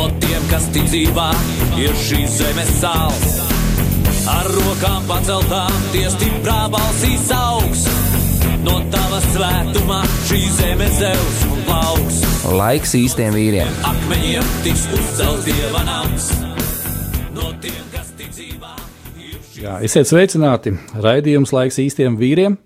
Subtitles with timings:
[0.00, 1.26] No tiem, kas ticībā
[1.76, 3.34] ir šīs zemes sāls.
[4.32, 7.82] Ar rokām paceltām, tie stiprā balsīs augs.
[8.64, 9.98] No tava svētumā
[10.30, 12.22] šī zeme zeus un plauks.
[12.48, 13.76] Laiks īstiem vīriem.
[13.90, 16.30] Akmeņiem tiks uzcelts dieva nams.
[17.36, 20.78] No tiem, kas ir šīs Jā, esiet sveicināti.
[20.96, 22.56] Raidījums laiks īstiem vīriem.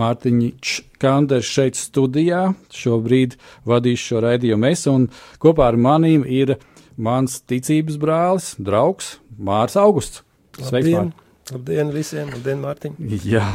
[0.00, 2.54] Mārtiņš Kanders šeit studijā.
[2.72, 3.36] Šobrīd
[3.68, 5.10] vadīšu šo raidījumu es, un
[5.42, 6.56] kopā ar manīm ir
[7.00, 10.24] mans ticības brālis, draugs Mārs Augusts.
[10.58, 11.54] Sveiks, Labdien, Mār!
[11.54, 12.32] labdien visiem!
[12.34, 12.98] Labdien, Mārtiņ!
[13.24, 13.46] Jā,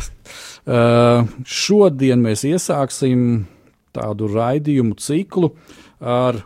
[0.66, 3.46] uh, šodien mēs iesāksim
[3.96, 5.54] tādu raidījumu ciklu
[6.00, 6.42] ar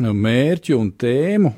[0.00, 1.52] mērķu un tēmu,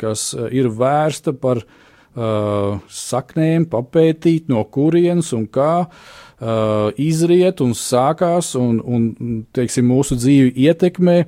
[0.00, 8.54] kas ir vērsta par uh, saknēm, papētīt, no kurienes un kā uh, izriet un sākās
[8.58, 11.18] un, un teiksim, mūsu dzīvi ietekmē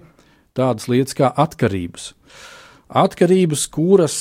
[0.56, 2.12] tādas lietas kā atkarības.
[2.92, 4.16] Atkarības, kuras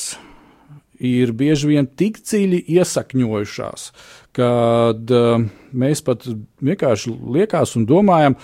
[0.96, 3.88] ir bieži vien tik dziļi iesakņojušās,
[4.32, 5.42] kad uh,
[5.76, 6.24] mēs pat
[6.64, 8.36] vienkārši liekās un domājam,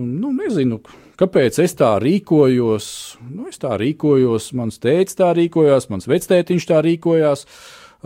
[0.00, 0.78] nu, nezinu,
[1.20, 2.86] kāpēc es tā rīkojos.
[3.28, 7.44] Nu, es tā rīkojos, mans tēvs tā rīkojās, mans vectētiņš tā rīkojās,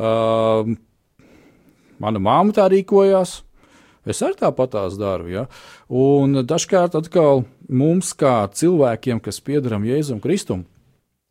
[0.01, 0.75] uh,
[2.03, 3.37] mana māma tā rīkojās.
[4.11, 5.31] Es arī tāpat tās daru.
[5.31, 5.47] Ja?
[5.87, 10.65] Un dažkārt atkal mums, kā cilvēkiem, kas piedaram Jēzum Kristum,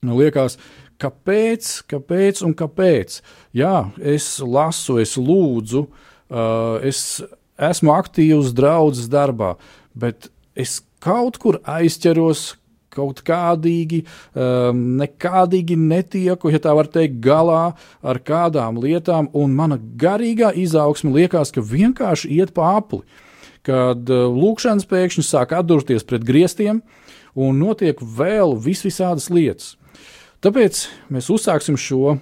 [0.06, 0.58] liekas,
[1.00, 3.20] kāpēc, kāpēc un kāpēc.
[3.56, 7.22] Jā, es lasu, es lūdzu, uh, es
[7.60, 9.56] esmu aktīvs draudzes darbā,
[9.96, 12.56] bet es kaut kur aizķeros.
[12.90, 14.00] Kaut kādīgi,
[14.34, 21.14] um, nekādīgi netieku, ja tā var teikt, galā ar kādām lietām, un mana garīgā izaugsme
[21.14, 23.04] liekas, ka vienkārši iet pa apli.
[23.62, 26.82] Kad uh, lūkšanas pēkšņi sāk atdurties pret griestiem,
[27.38, 29.76] un notiek vēl vis visādas lietas.
[30.40, 32.14] Tāpēc mēs uzsāksim šo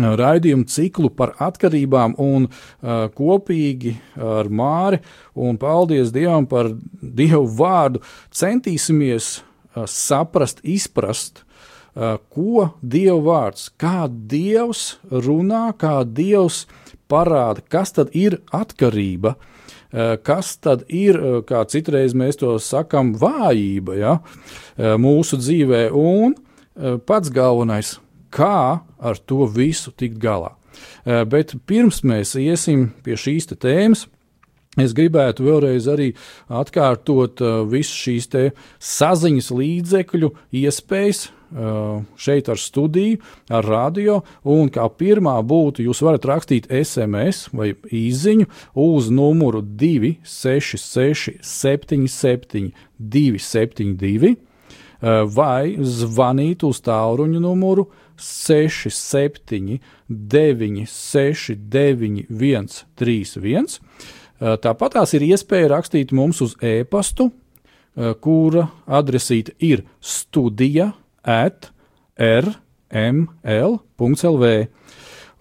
[0.00, 5.02] raidījumu ciklu par atkarībām un uh, kopīgi ar Māri
[5.36, 6.70] un paldies Dievam par
[7.02, 8.00] Dievu vārdu
[8.32, 16.64] centīsimies uh, saprast, izprast, uh, ko Dieva vārds, kā Dievs runā, kā Dievs
[17.12, 19.34] parāda, kas tad ir atkarība.
[19.92, 25.84] Uh, kas tad ir, uh, kā citreiz mēs to sakām, vājība ja, uh, mūsu dzīvē,
[25.92, 26.50] un uh,
[27.06, 27.98] pats galvenais,
[28.34, 30.54] kā ar to visu tikt galā.
[31.06, 34.08] Eh, bet pirms mēs iesim pie šīs tēmas,
[34.74, 36.08] Es gribētu vēlreiz arī
[36.50, 38.24] atkārtot uh, visu šīs
[38.82, 43.20] saziņas līdzekļu iespējas uh, šeit ar studiju,
[43.54, 44.16] ar radio.
[44.42, 48.48] Un kā pirmā būtu, jūs varat rakstīt SMS vai īsiņu
[48.82, 54.34] uz numuru 266, 77, 272
[55.34, 63.66] vai zvanīt uz tālruņa numuru 67, 969, 131.
[64.64, 67.24] Tāpat tās ir iespēja rakstīt mums uz e-pastu,
[67.94, 70.92] kura adresīte ir studija
[71.22, 71.70] at
[72.18, 72.58] rml.lv.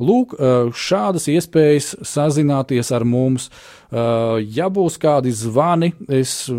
[0.03, 0.34] Lūk,
[0.74, 3.50] šādas iespējas sazināties ar mums.
[3.91, 6.50] Ja būs kādi zvani, es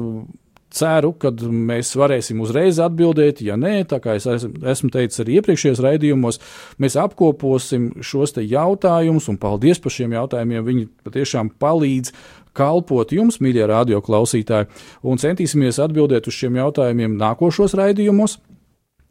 [0.75, 3.43] ceru, ka mēs varēsim uzreiz atbildēt.
[3.45, 6.41] Ja nē, tā kā es esmu teicis arī iepriekšējos raidījumos,
[6.83, 10.65] mēs apkoposim šos jautājumus, un paldies par šiem jautājumiem.
[10.67, 12.15] Viņi patiešām palīdz
[12.55, 14.71] kalpot jums, mīļie radioklausītāji,
[15.07, 18.39] un centīsimies atbildēt uz šiem jautājumiem nākošos raidījumos.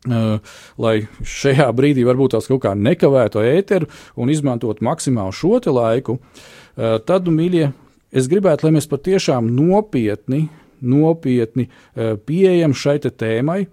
[0.03, 0.41] Uh,
[0.83, 3.87] lai šajā brīdī varbūt tās kaut kā nekavētu ēteru
[4.19, 7.69] un izmantotu maksimāli šo laiku, uh, tad, mīļie,
[8.11, 10.49] es gribētu, lai mēs patiešām nopietni
[10.83, 13.63] nopietni eh, pieejam šai tēmai.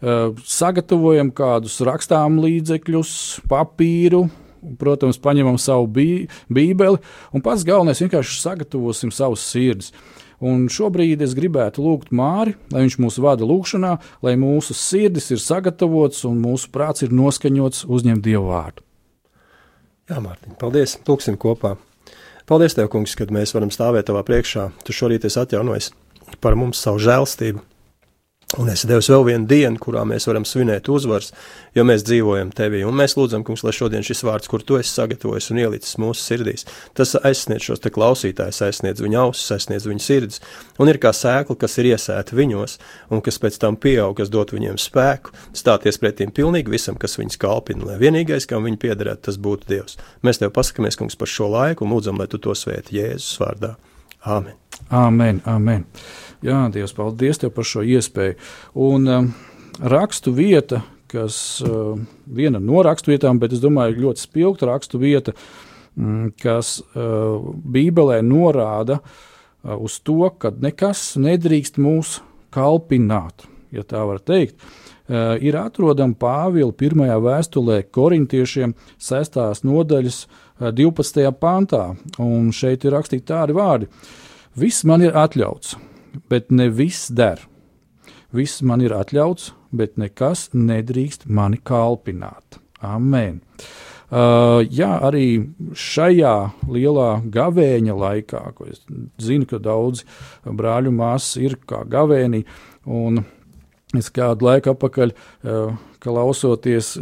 [0.00, 3.12] Eh, sagatavojam kādus rakstām līdzekļus,
[3.50, 4.24] papīru,
[4.80, 6.08] protams, paņemam savu bī,
[6.52, 7.00] bībeli,
[7.32, 9.92] un pats galvenais vienkārši sagatavosim savus sirdis.
[10.40, 13.90] Un šobrīd es gribētu lūgt Māri, lai viņš mūs vada lūgšanā,
[14.24, 18.80] lai mūsu sirdis ir sagatavots un mūsu prāts ir noskaņots uzņemt Dievu vārdu.
[20.08, 20.96] Jā, Mārtiņ, paldies!
[21.04, 21.76] Lūksim kopā!
[22.48, 24.70] Paldies, Tev, kungs, kad mēs varam stāvēt Tavā priekšā.
[24.82, 25.92] Tu šorīt esi atjaunojis
[26.40, 27.66] par mums savu žēlstību.
[28.58, 31.28] Un es devu vēl vienu dienu, kurā mēs varam svinēt uzvaras,
[31.76, 32.80] jo mēs dzīvojam tevī.
[32.82, 36.24] Un mēs lūdzam, kungs, lai šodien šis vārds, kur tu esi sagatavojis un ielicis mūsu
[36.24, 36.66] sirdīs,
[36.98, 40.42] tas aizsniedz šos te klausītājus, aizsniedz viņu ausis, aizsniedz viņu sirdis.
[40.82, 42.74] Un ir kā sēkla, kas ir iesēta viņos,
[43.14, 47.38] un kas pēc tam pieaug, kas dot viņiem spēku, stāties pretīm pilnīgi visam, kas viņus
[47.38, 49.94] kalpina, lai vienīgais, kam viņi piederētu, tas būtu Dievs.
[50.26, 53.76] Mēs tev pasakamies, kungs, par šo laiku un lūdzam, lai tu to svēti Jēzus vārdā.
[54.20, 54.56] Āmen.
[54.92, 55.86] Amen, amen.
[56.44, 58.36] Jā, Dievs, paldies Tev par šo iespēju.
[58.76, 59.28] Un um,
[59.80, 61.94] rakstu vieta, kas uh,
[62.28, 65.32] viena no rakstu vietām, bet es domāju, ļoti spilgta rakstu vieta,
[65.96, 72.18] mm, kas uh, Bībelē norāda uh, uz to, ka nekas nedrīkst mūs
[72.52, 74.60] kalpināt, ja tā var teikt.
[75.10, 81.30] Uh, ir atrodama Pāvila pirmajā vēstulē korintiešiem sestās nodaļas uh, 12.
[81.40, 81.84] pantā,
[82.20, 83.88] un šeit ir rakstīti tādi vārdi.
[84.60, 85.76] Viss man ir atļauts,
[86.28, 87.40] bet ne viss der.
[88.36, 92.60] Viss man ir atļauts, bet nekas nedrīkst mani kalpināt.
[92.84, 93.40] Amen.
[94.10, 96.34] Uh, jā, arī šajā
[96.66, 98.82] lielā gavēņa laikā, ko es
[99.22, 100.02] zinu, ka daudzi
[100.44, 102.42] brāļu māsas ir kā gavēnī,
[102.90, 103.22] un
[103.98, 106.94] es kādu laiku atpakaļ uh, klausoties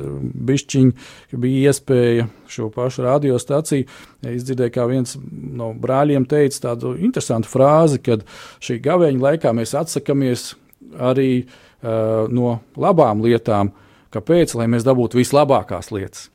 [0.49, 0.95] bišķiņu,
[1.31, 3.87] ka bija iespēja šo pašu radiostaciju.
[4.27, 8.25] Es dzirdēju, kā viens no brāļiem teica tādu interesantu frāzi, kad
[8.65, 10.53] šī gaveņa laikā mēs atsakamies
[10.99, 13.75] arī uh, no labām lietām.
[14.09, 14.55] Kāpēc?
[14.57, 16.29] Lai mēs dabūtu vislabākās lietas.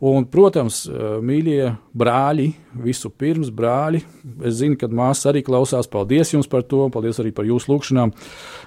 [0.00, 2.46] Un, protams, mīļie brāļi,
[2.80, 4.00] visu pirms brāļi,
[4.48, 5.90] es zinu, ka māsas arī klausās.
[5.92, 8.14] Paldies jums par to, paldies arī par jūsu lūgšanām.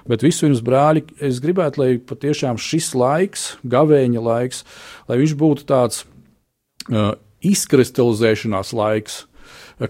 [0.06, 4.62] Bet vispirms, brāļi, es gribētu, lai patiešām šis laiks, gavēņa laiks,
[5.10, 9.24] lai viņš būtu tāds uh, izkristalizēšanās laiks,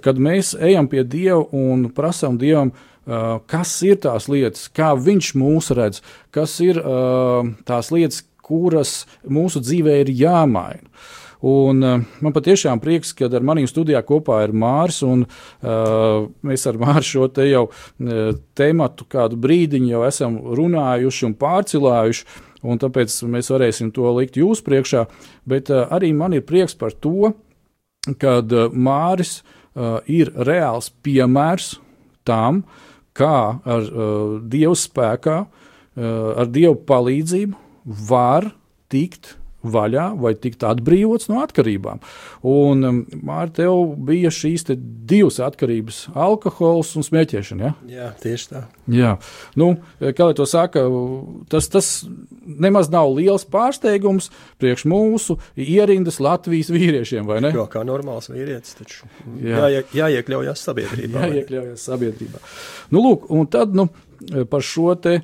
[0.00, 5.34] kad mēs ejam pie Dieva un prasām Dievam, uh, kas ir tās lietas, kā Viņš
[5.36, 6.00] mūs redz,
[6.32, 10.90] kas ir uh, tās lietas, kuras mūsu dzīvē ir jāmaina.
[11.44, 15.02] Un, uh, man patiešām prieks, ka ar maniem studijā kopā ir Mārs.
[15.04, 21.26] Un, uh, mēs ar Māru šo te jau uh, tematu kādu brīdiņu jau esam runājuši
[21.28, 22.24] un pārcilājuši.
[22.64, 25.04] Un tāpēc mēs varēsim to likt jūsu priekšā.
[25.44, 27.34] Bet uh, arī man ir prieks par to,
[28.20, 31.74] ka uh, Māris uh, ir reāls piemērs
[32.24, 32.62] tam,
[33.12, 36.08] kā ar uh, Dieva spēkā, uh,
[36.40, 38.52] ar Dieva palīdzību var
[38.92, 42.02] tikt vaļā vai tikt atbrīvots no atkarībām.
[42.48, 43.00] Un um,
[43.32, 47.64] ar tevi bija šīs te divas atkarības- alkohols un smēķēšana.
[47.64, 47.72] Ja?
[47.88, 48.64] Jā, tieši tā.
[48.92, 49.14] Jā,
[49.56, 49.70] nu,
[50.00, 50.84] kā lai to saka,
[51.48, 51.88] tas, tas
[52.44, 54.28] nemaz nav liels pārsteigums
[54.60, 57.52] priekš mūsu ierindas Latvijas vīriešiem, vai ne?
[57.54, 59.08] Jo kā normāls vīrietis, taču
[59.40, 59.68] Jā.
[59.72, 61.24] jā, jāiekļaujas sabiedrībā.
[61.24, 62.42] Jāiekļaujas sabiedrībā.
[62.92, 63.88] Nu, lūk, un tad, nu,
[64.50, 65.22] par šo te e,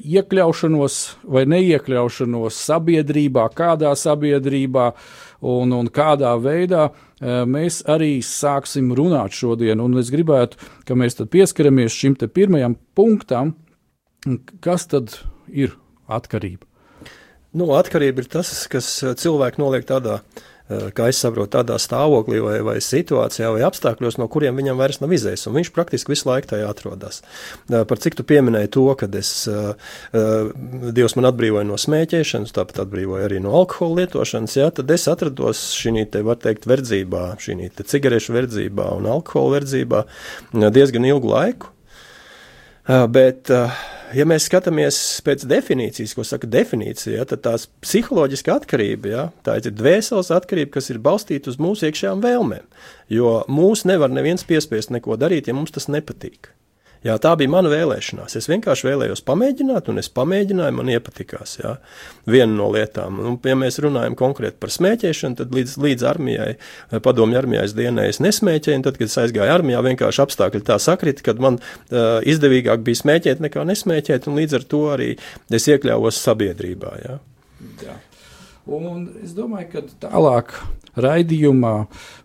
[0.00, 0.96] iekļaušanos
[1.34, 4.86] vai neiekļaušanos sabiedrībā, kādā sabiedrībā
[5.46, 9.82] un, un kādā veidā e, mēs arī sāksim runāt šodien.
[9.82, 13.54] Un es gribētu, ka mēs pieskaramies šim pirmajam punktam,
[14.64, 15.18] kas tad
[15.50, 16.64] ir atkarība.
[17.56, 22.40] Nu, atkarība ir tas, kas cilvēku noliek tādā uh, Eh, kā es saprotu, tādā stāvoklī
[22.42, 25.46] vai, vai situācijā vai apstākļos, no kuriem viņam vairs nav izējis.
[25.54, 27.22] Viņš praktiski visu laiku tajā atrodas.
[27.70, 29.92] Eh, par cik tu pieminēji to, ka es, eh,
[30.96, 35.62] Dievs man atbrīvoja no smēķēšanas, tāpat atbrīvoja arī no alkohola lietošanas, jā, tad es atrados
[35.76, 40.04] šī te, var teikt, verdzībā, šī cigarešu verdzībā un alkohola verdzībā
[40.52, 41.75] diezgan ilgu laiku.
[42.86, 43.72] Bet uh,
[44.14, 49.58] ja mēs skatāmies pēc definīcijas, ko saka definīcija, ja, tad tās psiholoģiska atkarība, ja, tā
[49.60, 52.68] ir dvēseles atkarība, kas ir balstīta uz mūsu iekšējām vēlmēm.
[53.12, 56.52] Jo mūs nevar neviens piespiest neko darīt, ja mums tas nepatīk.
[57.06, 58.34] Jā, tā bija mana vēlēšanās.
[58.38, 61.56] Es vienkārši vēlējos pamēģināt, un es pamēģināju, man iepatikās.
[61.60, 61.76] Jā.
[62.26, 66.48] Viena no lietām, un, ja mēs runājam konkrēti par smēķēšanu, tad līdz, līdz armijai,
[67.04, 71.22] padomju armijai dienēju, es nesmēķēju, un tad, kad es aizgāju armijā, vienkārši apstākļi tā sakrita,
[71.28, 75.12] kad man uh, izdevīgāk bija smēķēt nekā nesmēķēt, un līdz ar to arī
[75.54, 76.96] es iekļāvos sabiedrībā.
[77.04, 77.20] Jā.
[77.86, 77.96] Jā.
[78.66, 80.56] Un es domāju, ka tālāk
[80.96, 81.74] raidījumā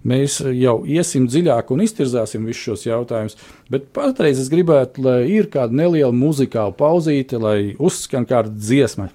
[0.07, 3.37] mēs jau iesim dziļāk un iztirzāsim visus šos jautājumus.
[3.71, 9.11] Bet patreiz es gribētu, lai ir kāda neliela muzikāla pauzīte, lai uzskan kāda dziesma.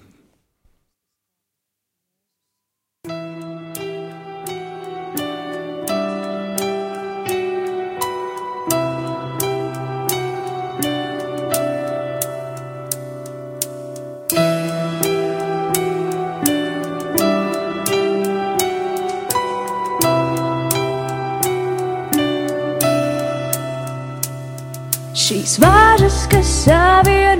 [25.27, 27.36] Šīs varas, kas savieno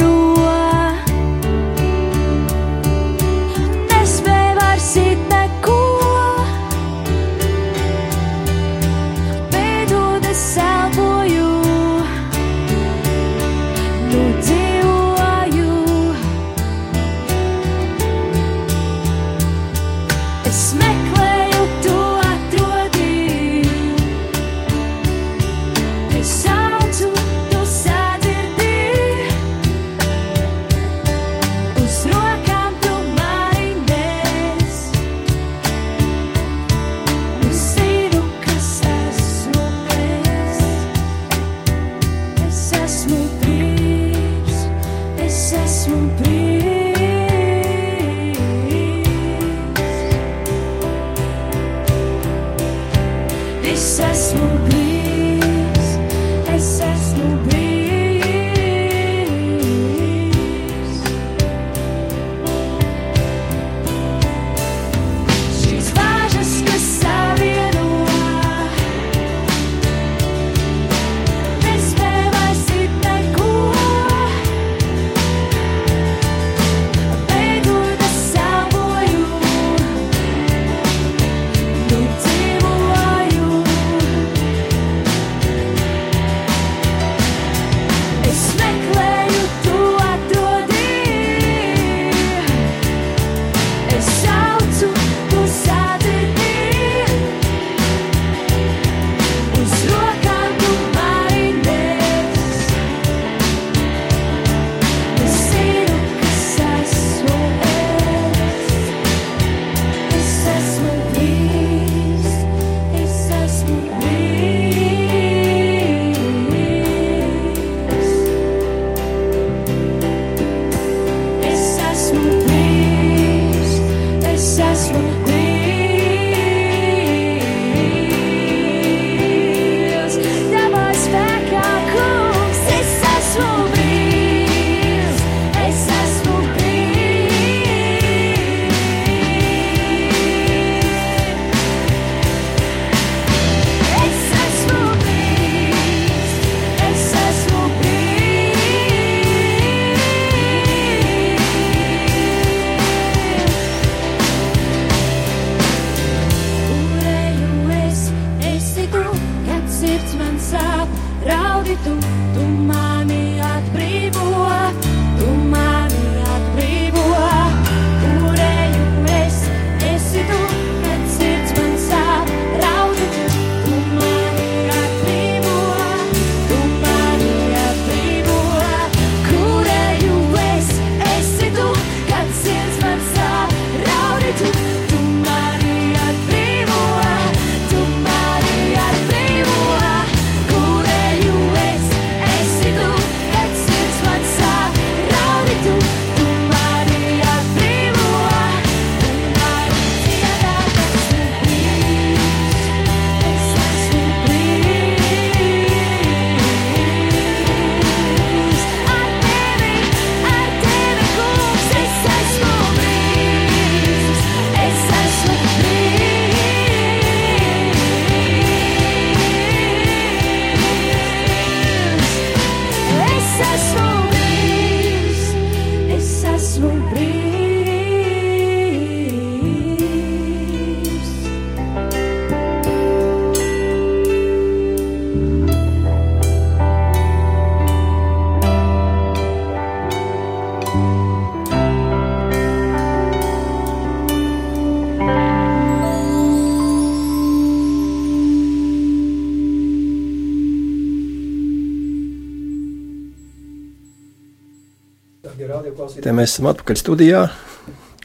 [256.37, 257.21] esam atpakaļ studijā.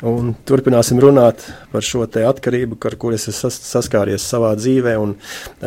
[0.09, 4.95] Un turpināsim runāt par šo atkarību, ar kur es esmu saskāries savā dzīvē.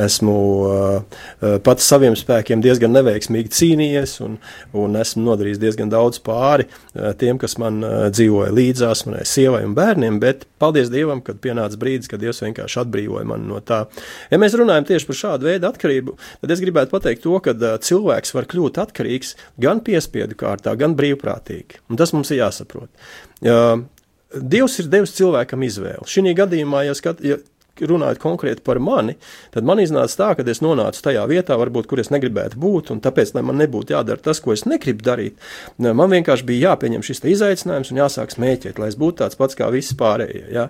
[0.06, 0.36] Esmu
[0.66, 1.22] uh,
[1.66, 4.38] pats saviem spēkiem diezgan neveiksmīgi cīnījies, un,
[4.78, 9.64] un esmu nodarījis diezgan daudz pāri uh, tiem, kas man uh, dzīvoja līdzās, manai sievai
[9.68, 10.20] un bērniem.
[10.24, 13.86] Bet paldies Dievam, kad pienāca brīdis, kad Dievs vienkārši atbrīvoja mani no tā.
[14.32, 17.76] Ja mēs runājam tieši par šādu veidu atkarību, tad es gribētu pateikt to, ka uh,
[17.82, 21.82] cilvēks var kļūt atkarīgs gan piespiedu kārtā, gan brīvprātīgi.
[21.90, 22.92] Un tas mums ir jāsaprot.
[24.36, 26.08] Dievs ir devis cilvēkam izvēli.
[26.10, 27.38] Šī gadījumā, ja, skat, ja
[27.82, 29.18] runājot konkrēti par mani,
[29.54, 33.02] tad man iznāca tā, ka es nonācu tajā vietā, varbūt, kur es negribētu būt, un
[33.04, 35.40] tāpēc, lai man nebūtu jādara tas, ko es negribu darīt,
[35.78, 39.70] man vienkārši bija jāpieņem šis izaicinājums un jāsāk smēķēt, lai es būtu tāds pats kā
[39.74, 40.46] visi pārējie.
[40.54, 40.68] Ja?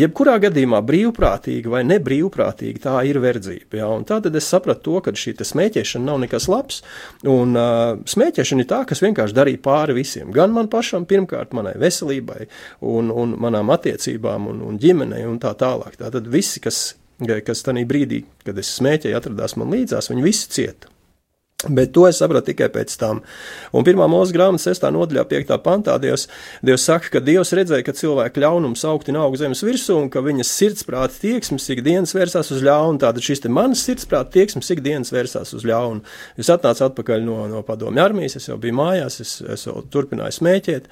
[0.00, 3.80] Jebkurā gadījumā brīvprātīgi vai nebrīvprātīgi tā ir verdzība.
[3.80, 3.90] Ja?
[3.94, 6.80] Un tad es sapratu to, ka šī smēķēšana nav nekas labs,
[7.28, 10.32] un uh, smēķēšana ir tā, kas vienkārši darīja pāri visiem.
[10.34, 12.46] Gan man pašam, pirmkārt, manai veselībai,
[12.86, 15.96] un, un manām attiecībām, un, un ģimenei, un tā tālāk.
[16.00, 16.84] Tātad visi, kas,
[17.46, 20.96] kas tajā brīdī, kad es smēķēju, atradās man līdzās, viņi visi cieta.
[21.68, 23.18] Bet to es sapratu tikai pēc tam.
[23.76, 24.86] Un pirmā mūža grāmatas, 6.
[24.94, 25.50] nodaļā, 5.
[25.60, 26.24] pantā, Dievs,
[26.64, 30.52] Dievs saka, ka Dievs redzēja, ka cilvēka ļaunums augtina aug zemes virsū un ka viņas
[30.56, 33.02] sirdsprāta tieksmes ikdienas vērsās uz ļaunu.
[33.02, 36.00] Tātad šis te manas sirdsprāta tieksmes ikdienas vērsās uz ļaunu.
[36.40, 40.38] Es atnācu atpakaļ no, no padomju armijas, es jau biju mājās, es, es jau turpināju
[40.38, 40.88] smēķēt.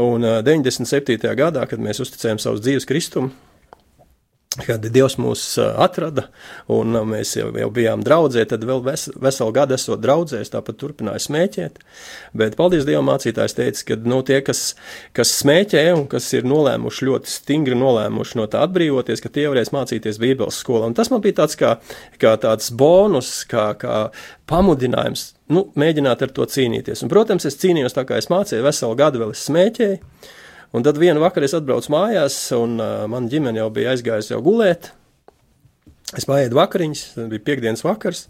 [0.00, 1.20] Un uh, 97.
[1.36, 3.34] gadā, kad mēs uzticējām savus dzīves kristumu,
[4.56, 6.24] kad Dievs mūs atrada,
[6.72, 11.20] un mēs jau, jau bijām draudzē, tad vēl ves, veselu gadu esot draudzēs, tāpat turpināja
[11.26, 11.76] smēķēt.
[12.38, 14.72] Bet, paldies Dievam, mācītājs teica, ka nu, tie, kas,
[15.16, 19.72] kas smēķē un kas ir nolēmuši ļoti stingri nolēmuši no tā atbrīvoties, ka tie varēs
[19.76, 20.88] mācīties Bībeles skolā.
[20.88, 21.76] Un tas man bija tāds kā,
[22.22, 24.00] kā tāds bonus, kā, kā
[24.48, 27.04] pamudinājums, nu, mēģināt ar to cīnīties.
[27.04, 30.36] Un, protams, es cīnījos tā kā es mācīju, veselu gadu vēl es smēķēju.
[30.76, 34.42] Un tad vienu vakaru es atbraucu mājās, un uh, mana ģimene jau bija aizgājusi jau
[34.44, 34.92] gulēt.
[36.16, 38.26] Es paēdu vakariņas, bija piekdienas vakars.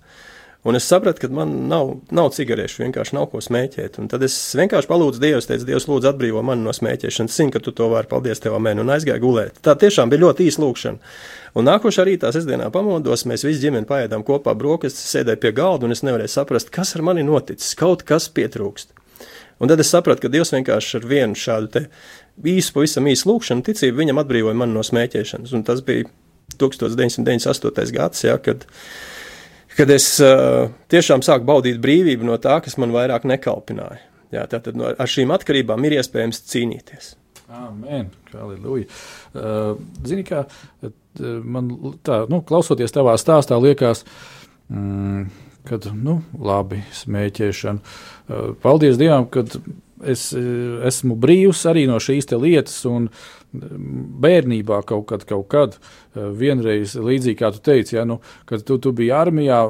[0.66, 4.00] Un es sapratu, ka man nav, nav cigarešu, vienkārši nav ko smēķēt.
[4.02, 7.36] Un tad es vienkārši palūdzu Dievu, teicu, Dievs, lūdzu, atbrīvo mani no smēķēšanas.
[7.38, 9.62] Zinu, ka tu to vari, paldies tev, amēn, un aizgāju gulēt.
[9.62, 11.14] Tā tiešām bija ļoti īsa lūkšana.
[11.58, 15.94] Un nākošā rītā, sestdienā pamodos, mēs visi ģimeni paēdām kopā brokastis, sēdēju pie galda, un
[15.94, 17.78] es nevarēju saprast, kas ar mani noticis.
[17.78, 18.92] Kaut kas pietrūkst.
[19.62, 21.86] Un tad es sapratu, ka Dievs vienkārši ar vienu šādu
[22.46, 25.54] īsu, pavisam īsu lūkšanu, ticību viņam atbrīvoja mani no smēķēšanas.
[25.56, 26.08] Un tas bija
[26.58, 27.94] 1998.
[27.94, 28.66] gads, ja, kad,
[29.76, 34.02] kad es uh, tiešām sāku baudīt brīvību no tā, kas man vairāk nekalpināja.
[34.34, 37.14] Jā, tātad no, ar šīm atkarībām ir iespējams cīnīties.
[37.48, 38.88] Amen, halleluja.
[39.32, 40.44] Uh, zini, kā
[41.18, 41.70] man
[42.04, 44.04] tā, nu, klausoties tavā stāstā, liekas,
[44.68, 45.24] mm,
[45.68, 47.80] kad, nu, labi, smēķēšana.
[48.28, 49.56] Uh, paldies Dievam, kad
[50.06, 50.42] es eh,
[50.88, 52.84] esmu brīvs arī no šīs lietas.
[53.48, 55.76] Bērnībā kaut kad, kaut kad,
[56.12, 59.62] eh, vienreiz līdzīgi kā tu teici, ja, nu, kad tu, tu biji armijā,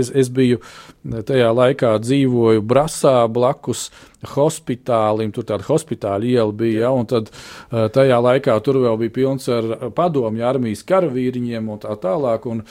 [0.00, 0.58] es, es biju
[1.06, 3.88] tajā laikā dzīvoju Brasā blakus
[4.34, 7.30] hospitālim, tur tāda hospitāla iela bija, ja, un tad
[7.70, 12.66] tajā laikā tur vēl bija pilns ar padomju armijas karavīriņiem un tā tālāk, un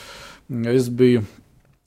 [0.68, 1.24] es biju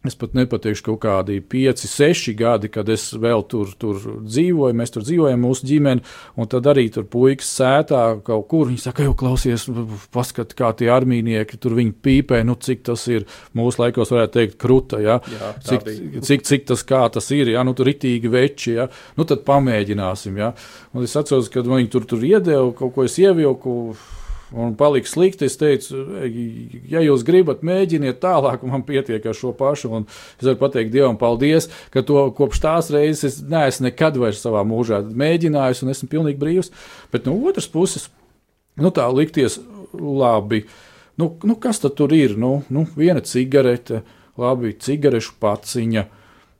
[0.02, 4.74] Es pat nepateikšu, kaut kādi 5, 6 gadi, kad es vēl tur, tur dzīvoju.
[4.74, 6.02] Mēs tur dzīvojam, mūsu ģimene,
[6.34, 8.66] un tad arī tur puikas sētā kaut kur.
[8.66, 9.68] Viņi saka, jau klausies,
[10.14, 14.56] paskat, kā tie armīnieki tur viņi pīpē, nu cik tas ir mūsu laikos, varētu teikt,
[14.64, 14.98] kruta.
[15.02, 15.20] Ja?
[15.30, 15.86] Jā, cik,
[16.26, 18.88] cik, cik tas kā tas ir, ja nu tur ritīgi veči, ja?
[19.14, 20.42] nu tad pamēģināsim.
[20.42, 20.50] Ja?
[20.96, 23.94] Un es atceros, kad viņi tur, tur iedeva kaut ko es ievilku
[24.52, 25.46] un palika slikti.
[25.48, 26.02] Es teicu,
[26.90, 29.90] ja jūs gribat, mēģiniet tālāk, man pietiek ar šo pašu.
[29.98, 34.42] Un es varu pateikt Dievam, paldies, ka to kopš tās reizes es neesmu nekad vairs
[34.44, 36.72] savā mūžā mēģinājis, un esmu pilnīgi brīvs.
[37.14, 38.08] Bet no otras puses,
[38.80, 39.60] nu tā likties
[39.92, 40.64] labi.
[41.20, 42.38] Nu, nu kas tad tur ir?
[42.40, 44.02] Nu, nu, viena cigarete,
[44.40, 46.08] labi, cigarešu paciņa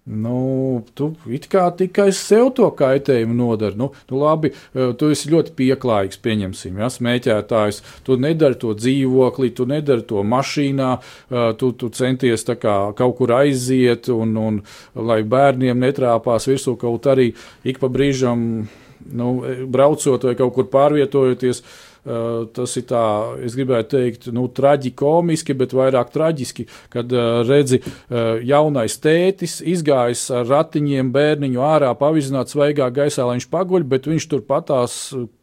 [0.03, 1.13] Nu, tu
[1.47, 3.79] kā tikai sev to kaitējumu nodari.
[3.79, 7.79] Nu, nu labi, eh, tu esi ļoti pieklājīgs, pieņemsim, ja, smēķētājs.
[8.03, 13.29] Tu nedari to dzīvoklī, tu nedari to mašīnā, eh, tu, tu centies kā, kaut kur
[13.29, 14.63] aiziet, un, un
[14.97, 17.35] lai bērniem netrāpās virsū kaut arī
[17.65, 18.67] ik pa brīžam,
[19.07, 19.31] nu,
[19.71, 23.03] braucot vai kaut kur pārvietojoties Uh, tas ir tā,
[23.47, 30.25] es gribētu teikt, nu, traģikomiski, bet vairāk traģiski, kad uh, redzi uh, jaunais tētis izgājis
[30.35, 34.97] ar ratiņiem bērniņu ārā, pavizināt svaigā gaisā, lai viņš paguļ, bet viņš tur patās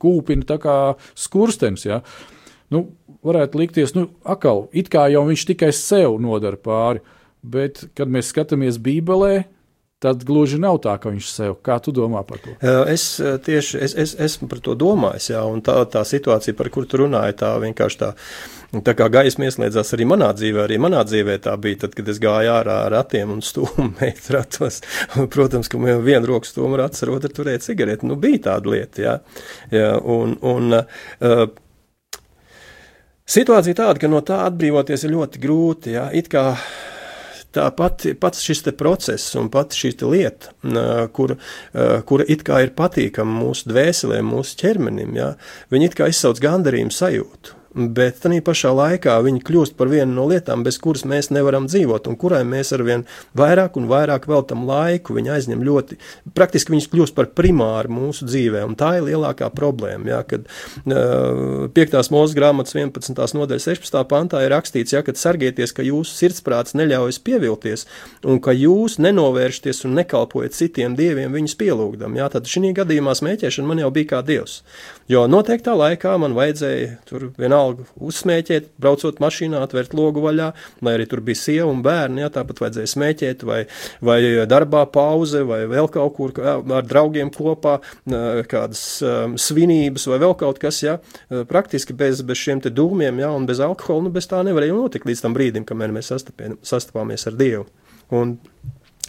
[0.03, 0.77] kūpina tā kā
[1.15, 1.87] skurstenis.
[1.87, 2.01] Ja?
[2.73, 2.89] Nu,
[3.25, 7.03] varētu likties, nu, akal, it kā jau viņš tikai sev nodara pāri,
[7.39, 9.45] bet, kad mēs skatāmies Bībelē,
[9.99, 11.57] tad gluži nav tā, ka viņš sev.
[11.65, 12.55] Kā tu domā par to?
[12.87, 16.87] Es tieši es, es, esmu par to domājis, jā, un tā, tā situācija, par kuru
[16.89, 18.13] tu runāji, tā vienkārši tā.
[18.85, 22.19] Tā kā gaisma ieslēdzās arī manā dzīvē, arī manā dzīvē tā bija, tad, kad es
[22.21, 24.83] gāju ārā ar ratiem un stūmu meitu ratos.
[25.33, 28.05] Protams, ka man viena roka stūma rats, ar otru turēja cigareti.
[28.05, 29.15] Nu, bija tāda lieta, jā.
[29.73, 31.49] jā un, un, uh,
[33.29, 35.91] Situācija tāda, ka no tā atbrīvoties ir ļoti grūti.
[35.93, 36.07] Jā.
[36.17, 36.47] It kā
[37.55, 40.53] tā pati, pats šis process un pati šī lieta,
[41.13, 41.35] kur,
[42.05, 45.31] kura it kā ir patīkama mūsu dvēselēm, mūsu ķermenim, jā,
[45.73, 50.25] viņi it kā izsauc gandarījumu sajūtu bet tā pašā laikā viņi kļūst par vienu no
[50.29, 53.05] lietām, bez kuras mēs nevaram dzīvot, un kurai mēs arvien
[53.37, 55.15] vairāk un vairāk veltam laiku.
[55.17, 55.99] Viņi aizņem ļoti,
[56.37, 60.09] praktiski viņas kļūst par primāru mūsu dzīvē, un tā ir lielākā problēma.
[60.09, 61.97] Jā, kad uh, 5.
[62.15, 63.13] mūža grāmatas 11.
[63.37, 63.99] nodaļas 16.
[64.09, 67.85] pantā ir rakstīts, jā, kad sargieties, ka jūsu sirdsprāts neļaujas pievilties,
[68.25, 72.17] un ka jūs nenovēršaties un nekalpojat citiem dieviem viņus pielūgdam.
[72.19, 74.59] Jā, tad šī gadījumā smēķēšana man jau bija kā dievs.
[75.09, 80.51] Jo noteiktā laikā man vajadzēja tur vienalga uzsmēķēt, braucot mašīnā, atvērt logu vaļā,
[80.85, 83.63] lai arī tur bija sieva un bērni, jā, tāpat vajadzēja smēķēt, vai,
[84.05, 84.19] vai
[84.51, 87.79] darbā pauze, vai vēl kaut kur ar draugiem kopā,
[88.51, 90.99] kādas um, svinības vai vēl kaut kas, jā,
[91.49, 95.25] praktiski bez, bez šiem dūmiem, jā, un bez alkohola, nu bez tā nevarēja notikt līdz
[95.25, 97.65] tam brīdim, kamēr mēs sastapāmies ar Dievu.
[98.13, 98.37] Un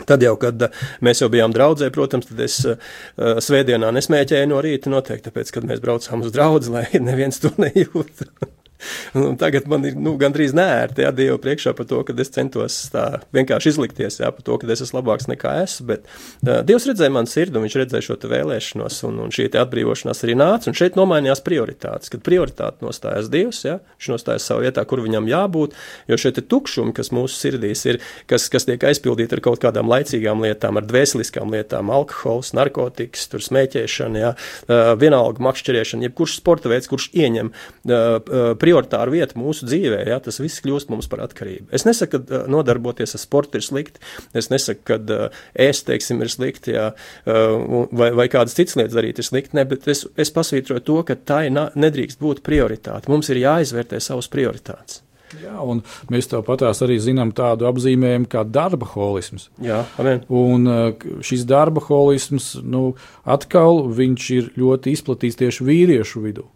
[0.09, 2.79] Tad jau, kad eh, mēs jau bijām draudzē, protams, tad es uh,
[3.43, 8.27] svētdienā nesmēķēju no rīta noteikti, tāpēc, kad mēs braucām uz draudzi, lai neviens to nejūt.
[9.19, 12.79] Un tagad man ir nu, gandrīz nērti ja, Dievu priekšā par to, ka es centos
[12.93, 15.89] tā vienkārši izlikties, ja, par to, ka es esmu labāks nekā esmu.
[15.93, 20.25] Bet uh, Dievs redzēja man sirdi, un viņš redzēja šo vēlēšanos, un, un šī atbrīvošanās
[20.27, 20.71] arī nāca.
[20.71, 22.13] Un šeit nomainījās prioritātes.
[22.13, 25.77] Kad prioritāte nostājas Dievs, ja, viņš nostājas savā vietā, kur viņam jābūt,
[26.11, 29.91] jo šeit ir tukšumi, kas mūsu sirdīs ir, kas, kas tiek aizpildīti ar kaut kādām
[29.91, 36.91] laicīgām lietām, ar dvēseliskām lietām, alkohols, narkotikas, smēķēšana, ja, uh, vienalga makšķerēšana, jebkurš sporta veids,
[36.91, 41.71] kurš ieņem uh, prioritāru vietu mūsu dzīvē, ja, tas viss kļūst mums par atkarību.
[41.75, 44.03] Es nesaku, ka nodarboties ar sportu ir slikti,
[44.37, 48.97] es nesaku, ka uh, ēst, teiksim, ir slikti, ja, uh, vai, vai kādas citas lietas
[48.97, 53.11] darīt ir slikti, ne, bet es, es pasvītroju to, ka tā nedrīkst būt prioritāte.
[53.11, 55.03] Mums ir jāizvērtē savas prioritātes.
[55.39, 59.47] Jā, un mēs tāpatās arī zinām tādu apzīmējumu kā darba holisms.
[59.63, 60.25] Jā, amen.
[60.27, 60.67] Un
[61.23, 66.49] šis darba holisms, nu, atkal viņš ir ļoti izplatīts tieši vīriešu vidū.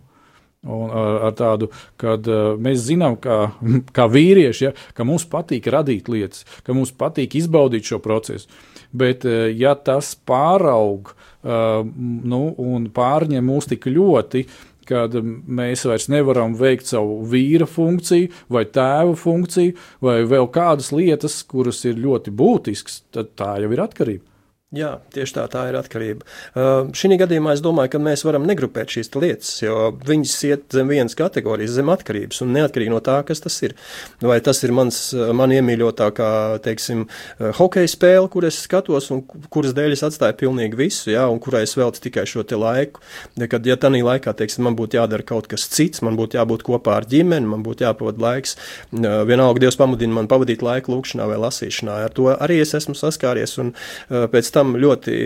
[0.65, 1.69] Un ar, ar tādu,
[2.01, 3.39] kad uh, mēs zinām, kā,
[3.97, 8.49] kā vīrieši, ja, ka mums patīk radīt lietas, ka mums patīk izbaudīt šo procesu.
[8.95, 14.47] Bet, uh, ja tas pāraug uh, nu, un pārņem mūs tik ļoti,
[14.89, 21.41] kad mēs vairs nevaram veikt savu vīra funkciju, vai tēva funkciju, vai vēl kādas lietas,
[21.49, 24.34] kuras ir ļoti būtiskas, tad tā jau ir atkarība.
[24.75, 26.27] Jā, tieši tā, tā ir atkarība.
[26.51, 30.89] Uh, Šī gadījumā es domāju, ka mēs varam negrupēt šīs lietas, jo viņas iet zem
[30.91, 33.77] vienas kategorijas, zem atkarības, un neatkarīgi no tā, kas tas ir.
[34.25, 34.99] Vai tas ir mans,
[35.37, 36.31] man iemīļotākā,
[36.65, 37.05] teiksim,
[37.61, 39.23] hokeja spēle, kur es skatos, un
[39.55, 43.05] kuras dēļ es atstāju pilnīgi visu, jā, un kurai es veltu tikai šo te laiku.
[43.39, 46.99] Kad, ja tanī laikā, teiksim, man būtu jādara kaut kas cits, man būtu jābūt kopā
[46.99, 48.59] ar ģimeni, man būtu jāpavada laiks,
[48.91, 52.01] vienalga Dievs pamudina man pavadīt laiku lūkšanā vai lasīšanā.
[52.09, 53.73] Ar to arī es esmu saskāries, un
[54.11, 55.17] pēc tam tam ļoti,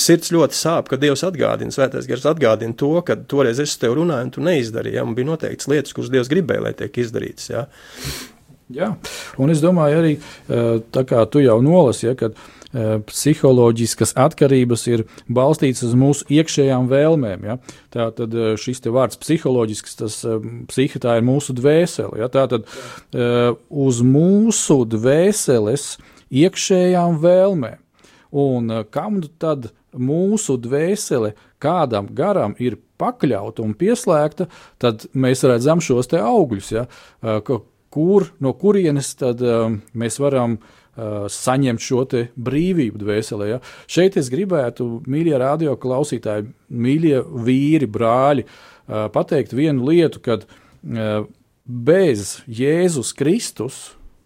[0.00, 4.28] sirds ļoti sāp, ka Dievs atgādina, Svētais Gars atgādina to, ka toreiz es tev runāju,
[4.28, 4.98] un tu neizdarīji.
[5.00, 5.06] Ja?
[5.06, 7.50] Un bija noteikts lietas, kuras Dievs gribēja, lai tiek izdarītas.
[7.52, 7.66] Ja?
[8.72, 8.88] Jā,
[9.42, 10.12] un es domāju, arī
[10.94, 12.38] tā kā tu jau nolasi, ja, kad
[12.72, 17.44] psiholoģiskas atkarības ir balstītas uz mūsu iekšējām vēlmēm.
[17.50, 17.58] Ja?
[17.92, 20.16] Tā tad šis vārds psiholoģisks, tas
[20.70, 22.22] psihi tā ir mūsu dvēsele.
[22.22, 22.30] Ja?
[22.32, 22.64] Tā tad
[23.68, 25.90] uz mūsu dvēseles
[26.32, 27.81] iekšējām vēlmēm
[28.32, 34.48] Un eh, kam tad mūsu dvēsele kādam garam ir pakļauta un pieslēgta,
[34.80, 36.70] tad mēs redzam šos te augļus.
[36.72, 36.86] Ja?
[37.20, 37.42] Eh,
[37.92, 40.60] kur, no kurienes tad eh, mēs varam
[40.92, 42.02] saņemt šo
[42.36, 43.46] brīvību dvēselē.
[43.48, 43.60] Ja?
[43.88, 48.44] Šeit es gribētu, mīļie radio klausītāji, mīļie vīri, brāļi,
[49.14, 50.44] pateikt vienu lietu, kad
[51.64, 53.80] bez Jēzus Kristus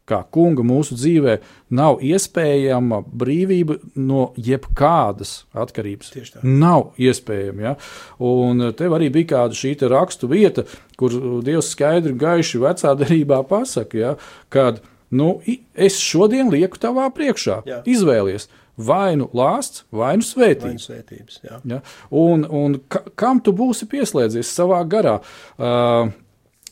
[0.06, 1.36] kā kunga mūsu dzīvē,
[1.76, 6.12] nav iespējama brīvība no jebkādas atkarības.
[6.46, 7.64] Nav iespējama.
[7.64, 7.74] Ja?
[8.22, 10.66] Un tev arī bija kāda šī rakstu vieta,
[10.98, 11.14] kur
[11.44, 14.12] Dievs skaidri un gaiši vecā derībā pasaka, ja?
[14.52, 15.40] kad nu,
[15.74, 17.82] es šodien lieku tavā priekšā, jā.
[17.86, 18.48] izvēlies.
[18.76, 20.82] Vai nu lāsts, vai nu svētības.
[20.84, 21.78] svētības ja?
[22.12, 25.14] Un, un ka, kam tu būsi pieslēdzies savā garā?
[25.56, 26.12] Uh,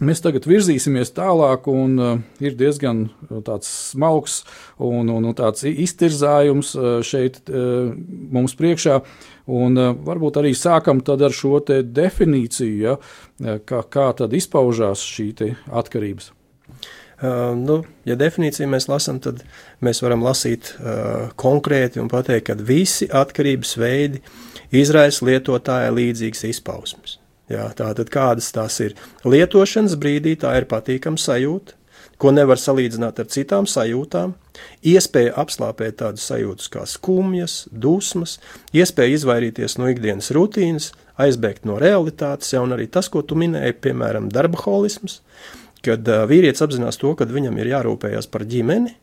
[0.02, 3.04] Mēs tagad virzīsimies tālāk, un uh, ir diezgan
[3.46, 4.40] tāds smalks
[4.82, 7.92] un, un, un tāds iztirzājums uh, šeit uh,
[8.34, 8.98] mums priekšā.
[9.54, 12.96] Un, uh, varbūt arī sākam ar šo definīciju, ja,
[13.62, 16.32] kā, kā tad izpaužās šī atkarības.
[17.14, 19.44] Uh, nu, ja definīciju mēs lasām, tad
[19.78, 24.24] mēs varam lasīt uh, konkrēti un pateikt, ka visi atkarības veidi
[24.74, 27.20] izraisa lietotāja līdzīgas izpausmes.
[27.52, 28.94] Jā, tātad kādas tās ir?
[29.28, 31.76] Lietošanas brīdī tā ir patīkama sajūta,
[32.20, 34.32] ko nevar salīdzināt ar citām sajūtām,
[34.86, 38.38] iespēja apslāpēt tādas sajūtas kā skumjas, dusmas,
[38.72, 43.76] iespēja izvairīties no ikdienas rutīnas, aizbēgt no realitātes, ja, un arī tas, ko tu minēji,
[43.84, 45.20] piemēram, darbaholisms,
[45.84, 48.94] kad vīrietis apzinās to, ka viņam ir jārūpējas par ģimeni,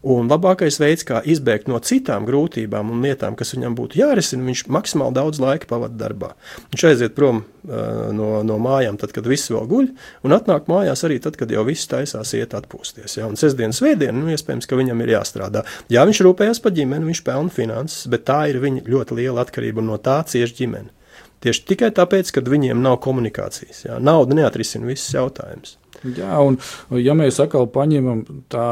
[0.00, 4.62] Un labākais veids, kā izbēgt no citām grūtībām un lietām, kas viņam būtu jārisina, viņš
[4.72, 6.30] maksimāli daudz laika pavada darbā.
[6.72, 9.90] Viņš aiziet prom uh, no, no mājām, tad, kad viss vēl guļ,
[10.24, 13.18] un atnāk mājās arī tad, kad jau viss taisās iet atpūsties.
[13.20, 13.28] Ja?
[13.28, 15.66] Un sestdienas svētdiena, nu, iespējams, ka viņam ir jāstrādā.
[15.92, 19.84] Jā, viņš rūpējas par ģimeni, viņš pelna finanses, bet tā ir viņa ļoti liela atkarība
[19.84, 20.96] no tā cieši ģimene.
[21.44, 23.84] Tieši tikai tāpēc, ka viņiem nav komunikācijas.
[23.86, 24.00] Jā.
[24.00, 25.76] Nauda neatrisina visus jautājumus.
[26.16, 26.56] Jā, un
[27.00, 28.68] ja mēs atkal paņemam tā,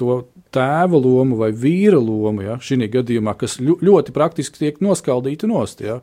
[0.00, 0.22] to
[0.54, 5.82] tēva loma vai vīra loma, ja, šī gadījumā, kas ļoti praktiski tiek noskaldīta nost.
[5.84, 6.00] Ja.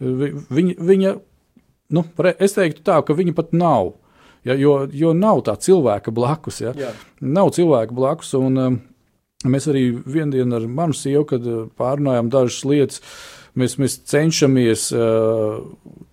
[0.00, 1.14] Viņa, viņa,
[1.96, 2.04] nu,
[2.38, 3.96] es teiktu tā, ka viņa pat nav.
[4.46, 6.62] Ja, jo, jo nav tā cilvēka blakus.
[6.62, 6.72] Ja.
[6.78, 6.92] Jā.
[7.20, 8.30] Nav cilvēka blakus.
[8.38, 8.78] Un, um,
[9.44, 13.02] mēs arī vienā dienā ar manu sievu, uh, pārunājām dažas lietas,
[13.58, 15.58] mēs, mēs cenšamies, uh,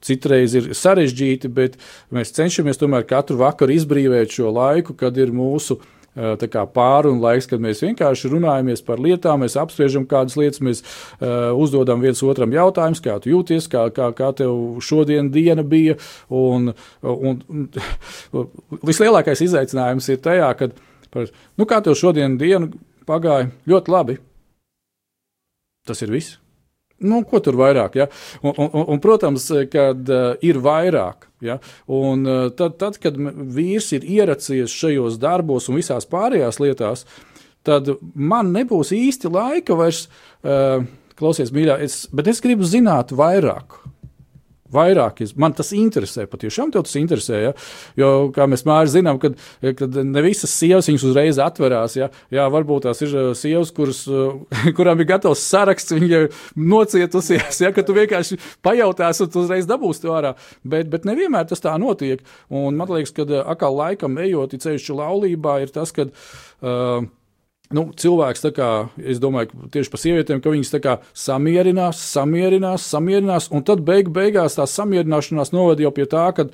[0.04, 1.78] citreiz ir sarežģīti, bet
[2.14, 7.64] mēs cenšamies tomēr katru vakaru izbrīvot šo laiku, kad ir mūsu uh, pārunu laiks, kad
[7.64, 13.04] mēs vienkārši runājamies par lietām, mēs apspriežam kādas lietas, mēs uh, uzdodam viens otram jautājumus,
[13.04, 15.98] kā tu jūties, kā, kā, kā tev šodien diena bija.
[16.30, 16.72] Un,
[17.04, 17.68] un, un,
[18.90, 20.80] vislielākais izaicinājums ir tajā, kad,
[21.12, 22.72] par, nu, kā tev šodien diena
[23.06, 24.18] pagāja ļoti labi.
[25.86, 26.40] Tas ir viss.
[27.04, 27.98] Nu, ko tur vairāk?
[28.00, 28.08] Ja?
[28.42, 31.58] Un, un, un, protams, kad uh, ir vairāk, ja?
[31.92, 37.04] un uh, tad, tad, kad vīrs ir ieracies šajos darbos un visās pārējās lietās,
[37.68, 40.06] tad man nebūs īsti laika vairs,
[40.48, 40.86] uh,
[41.20, 43.82] klausies, mīļā, es, bet es gribu zināt vairāk.
[44.74, 47.42] Vairāk, man tas interesē, patiešām tas interesē.
[47.44, 47.52] Ja?
[48.00, 49.36] Jo, kā mēs mērķi zinām, kad,
[49.78, 51.94] kad ne visas sievas viņas uzreiz atverās.
[52.00, 52.08] Ja?
[52.34, 54.40] Jā, varbūt tās ir uh, sievas, kuras, uh,
[54.78, 56.24] kurām ir gatavs saraksts, viņa
[56.58, 57.70] nocietusies, ja?
[57.76, 60.34] ka tu vienkārši pajautāsi, un uzreiz dabūsi to ārā.
[60.66, 62.26] Bet, bet nevienmēr tas tā notiek.
[62.50, 66.10] Un man liekas, ka uh, atkal laikam ejot, ceļš laulībā, ir tas, ka.
[66.66, 67.06] Uh,
[67.74, 68.70] nu, cilvēks, kā,
[69.02, 74.60] es domāju, tieši par sievietēm, ka viņas kā, samierinās, samierinās, samierinās, un tad beig, beigās
[74.60, 76.50] tā samierināšanās noved jau pie tā, ka,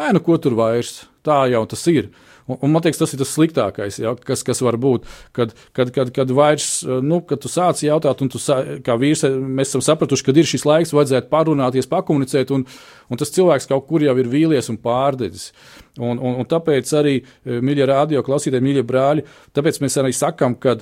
[0.00, 2.10] ē, nu, ko tur vairs, tā jau tas ir.
[2.46, 5.06] Un, un man liekas, tas ir tas sliktākais, ja, kas, kas var būt.
[5.36, 6.68] Kad, kad, kad, kad vairs,
[7.02, 10.48] nu, kad tu sāc jautāt, un tu sā, kā vīrs, mēs esam sapratuši, ka ir
[10.48, 12.66] šis laiks, vajadzētu parunāties, pakomunicēt, un,
[13.10, 15.50] un tas cilvēks kaut kur jau ir vīlies un pārdedzis.
[15.98, 20.76] Un, un, un tāpēc arī, mīļie radio klausītāji, mīļie brāļi, tāpēc mēs arī sakam, ka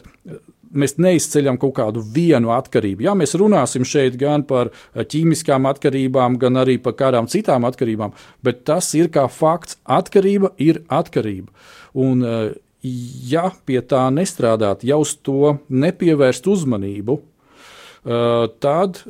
[0.79, 3.07] mēs neizceļam kaut kādu vienu atkarību.
[3.07, 8.15] Jā, mēs runāsim šeit gan par eh, ķīmiskām atkarībām, gan arī par kādām citām atkarībām,
[8.45, 9.79] bet tas ir kā fakts.
[9.85, 11.51] Atkarība ir atkarība.
[12.01, 12.57] Un, eh,
[13.31, 19.01] ja pie tā nestrādāt, jau uz to nepievērst uzmanību, eh, tad,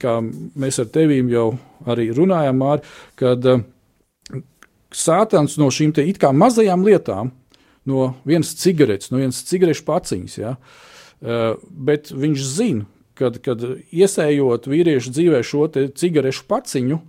[0.00, 0.16] kā
[0.60, 1.46] mēs ar tevīm jau
[1.88, 2.82] arī runājām, Māri,
[3.16, 3.64] kad
[4.94, 7.32] sātans no šīm it kā mazajām lietām,
[7.90, 10.36] no vienas cigaretes, no vienas cigarešu paciņas.
[10.40, 10.56] Ja?
[11.24, 13.62] Uh, bet viņš zina, kad, kad
[13.94, 17.00] iesējot vīriešu dzīvē šo cigarešu paciņu,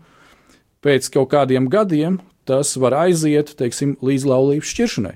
[0.86, 5.16] pēc kaut kādiem gadiem tas var aiziet teiksim, līdz laulības šķiršanai.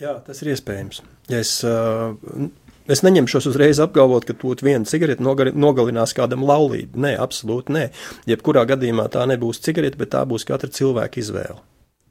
[0.00, 1.02] Jā, tas ir iespējams.
[1.28, 2.14] Ja es, uh,
[2.90, 7.02] es neņemšos uzreiz apgalvot, ka to viena cigarete nogalinās kādam laulību.
[7.02, 7.88] Nē, absolūti nē.
[8.30, 11.58] Jebkurā gadījumā tā nebūs cigarete, bet tā būs katra cilvēka izvēle.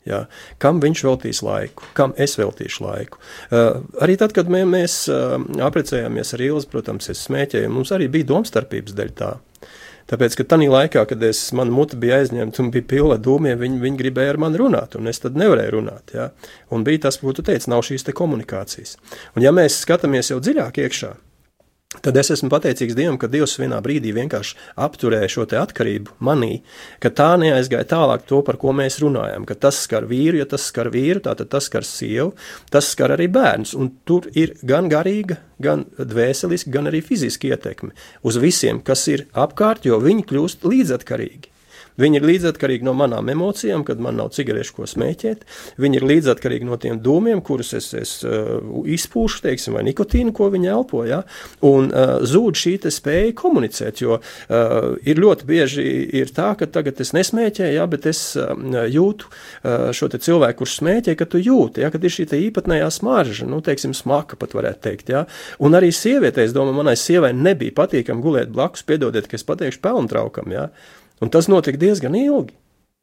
[0.08, 0.24] Ja?
[0.62, 3.20] Kam viņš veltīs laiku, kam es veltīšu laiku.
[3.50, 8.10] Uh, arī tad, kad mē, mēs uh, apprecējāmies ar Ilzi, protams, es smēķēju, mums arī
[8.12, 9.36] bija domstarpības dēļ tā.
[10.10, 13.78] Tāpēc, ka tajā laikā, kad es, mana mute bija aizņemta un bija pilna dūmiem, viņi,
[13.84, 16.16] viņi gribēja ar mani runāt, un es tad nevarēju runāt.
[16.18, 16.32] Ja?
[16.74, 18.98] Un bija tas, ko tu teici, nav šīs te komunikācijas.
[19.38, 21.29] Un ja mēs skatāmies jau dziļāk iekšā, Tad
[22.22, 26.60] es esmu pateicīgs Dievam, ka Dievs vienā brīdī vienkārši apturēja šo atkarību manī,
[27.02, 30.68] ka tā neaizgāja tālāk to, par ko mēs runājam, ka tas skar vīru, ja tas
[30.70, 32.36] skar vīru, tad tas skar sievu,
[32.70, 37.96] tas skar arī bērns, un tur ir gan garīga, gan dvēseliska, gan arī fiziska ietekme
[38.22, 41.49] uz visiem, kas ir apkārt, jo viņi kļūst līdzatkarīgi.
[42.00, 45.46] Viņi ir līdzatkarīgi no manām emocijām, kad man nav cigarešu, ko smēķēt.
[45.82, 50.50] Viņi ir līdzatkarīgi no tiem dūmiem, kurus es, es uh, izpūšu, teiksim, vai nikotīnu, ko
[50.54, 51.04] viņi elpo.
[51.08, 51.22] Ja?
[51.66, 55.86] Un uh, zūd šī spēja komunicēt, jo uh, ir ļoti bieži
[56.22, 58.54] ir tā, ka tagad es nesmēķēju, ja, bet es uh,
[58.90, 63.48] jūtu uh, šo cilvēku, kurš smēķē, ka tu jūti, ja, kad ir šī īpatnējā smarža,
[63.50, 65.12] nu, teiksim, smaka pat varētu teikt.
[65.14, 65.26] Ja?
[65.60, 69.84] Un arī sievietei, es domāju, manai sievai nebija patīkami gulēt blakus, piedodiet, ka es pateikšu
[69.86, 70.52] pelntraukam.
[70.56, 70.70] Ja?
[71.20, 72.56] Un tas notika diezgan ilgi.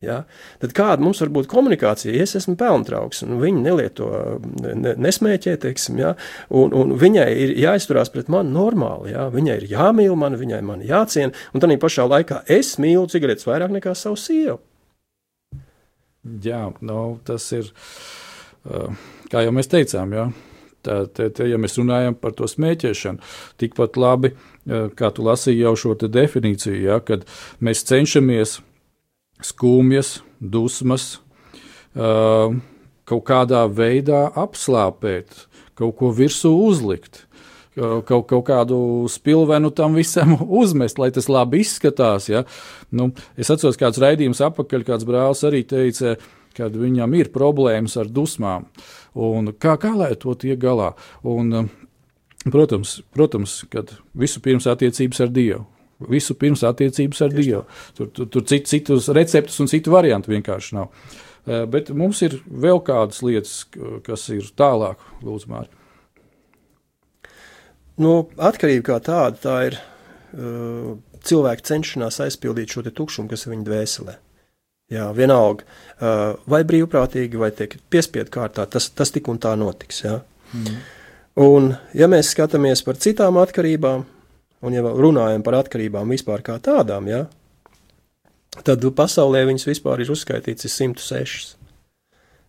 [0.04, 0.22] Ja?
[0.60, 2.12] Tad kāda mums var būt komunikācija?
[2.12, 4.10] Ja es esmu pelntrauks, un viņi nelieto,
[4.60, 6.12] ne, nesmēķē, teiksim, ja?
[6.52, 9.14] un, un viņai ir jāizturās pret mani normāli.
[9.14, 9.28] Ja?
[9.32, 13.72] Viņai ir jāmīl mani, viņai man jāciena, un tā pašā laikā es mīlu cigaretes vairāk
[13.78, 14.60] nekā savu sievu.
[16.42, 17.68] Jā, nu, tas ir,
[19.30, 20.26] kā jau mēs teicām, jā.
[20.86, 23.22] Tā, te, te, ja mēs runājam par to smēķēšanu,
[23.60, 24.32] tikpat labi,
[24.66, 27.26] kā tu lasīji jau šo definīciju, ja, kad
[27.58, 28.60] mēs cenšamies
[29.44, 31.16] skumjas, dusmas
[33.06, 35.46] kaut kādā veidā apslāpēt,
[35.78, 37.24] kaut ko virsū uzlikt.
[37.76, 38.78] Kaut, kaut kādu
[39.12, 40.30] spilvenu tam visam
[40.62, 42.30] uzmest, lai tas labi izskatās.
[42.32, 42.46] Ja?
[42.88, 46.14] Nu, es atceros, kāds raidījums apakaļ, kāds brālis arī teica,
[46.56, 48.64] kad viņam ir problēmas ar dusmām.
[49.16, 50.92] Un kā, kā lai to tiek galā?
[51.24, 51.68] Un,
[52.46, 55.64] Protams, protams kad vispirms attiecības ar Dievu.
[56.12, 57.62] Visu pirms attiecības ar Dievu.
[57.96, 60.92] Tur, tur, tur cit, citus receptus un citu variantu vienkārši nav.
[61.46, 63.64] Eh, bet mums ir vēl kādas lietas,
[64.06, 65.82] kas ir tālāk, Lūdzu, Mārķis.
[68.02, 73.64] Nu, atkarība kā tāda, tā ir uh, cilvēka cenšanās aizpildīt šo tukšumu, kas ir viņa
[73.70, 74.16] dvēselē.
[74.92, 75.64] Jā, vienalga,
[75.98, 77.50] uh, vai brīvprātīgi, vai
[77.90, 80.04] piespiedu kārtā, tas, tas tik un tā notiks.
[80.04, 80.20] Jā.
[80.54, 80.76] Mm.
[81.42, 84.06] Un, ja mēs skatāmies par citām atkarībām,
[84.62, 87.24] un ja runājam par atkarībām vispār kā tādām, ja,
[88.62, 91.56] tad pasaulē viņas vispār ir uzskaitīts 106.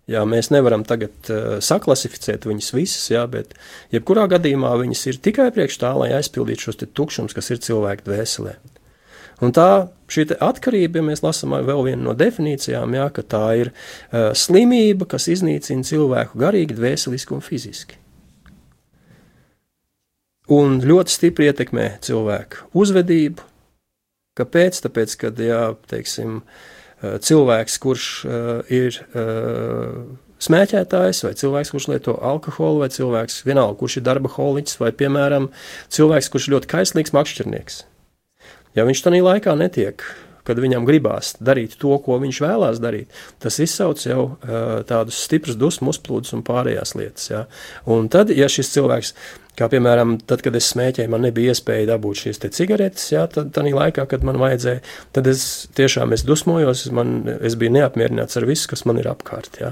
[0.07, 3.57] Jā, mēs nevaram tagad uh, saklasificēt viņas visas, jā, bet
[3.91, 8.59] jebkurā gadījumā viņas ir tikai priekš tā, lai aizpildītu šos tukšumus, kas ir cilvēku dvēselē.
[9.43, 9.69] Un tā
[10.09, 15.05] šī atkarība, ja mēs lasām vēl vienu no definīcijām, jā, ka tā ir uh, slimība,
[15.13, 18.01] kas iznīcina cilvēku garīgi, dvēseliski un fiziski
[20.47, 23.43] un ļoti stipri ietekmē cilvēku uzvedību.
[24.37, 24.79] Kāpēc?
[24.85, 26.41] Tāpēc, kad jā, teiksim,
[27.01, 30.05] eh, cilvēks, kurš uh, ir uh,
[30.45, 35.49] smēķētājs, vai cilvēks, kurš lieto alkoholu, vai cilvēks, vienalga, kurš ir darba holiķis, vai, piemēram,
[35.89, 37.81] cilvēks, kurš ir ļoti kaislīgs makšķernieks.
[38.77, 40.05] Ja viņš tādā laikā netiek
[40.47, 43.11] kad viņam gribās darīt to, ko viņš vēlās darīt,
[43.43, 47.25] tas izsauc jau uh, tādus stiprus dusmu uzplūdus un pārējās lietas.
[47.33, 47.41] Ja?
[47.91, 49.11] Un tad, ja šis cilvēks
[49.57, 53.63] Kā piemēram, tad, kad es smēķēju, man nebija iespēja dabūt šīs cigaretes, jā, tad tā
[53.65, 54.83] laikā, kad man vajadzēja,
[55.17, 55.41] tad es
[55.77, 59.57] tiešām es dusmojos, man, es biju neapmierināts ar visu, kas man ir apkārt.
[59.57, 59.71] Jā.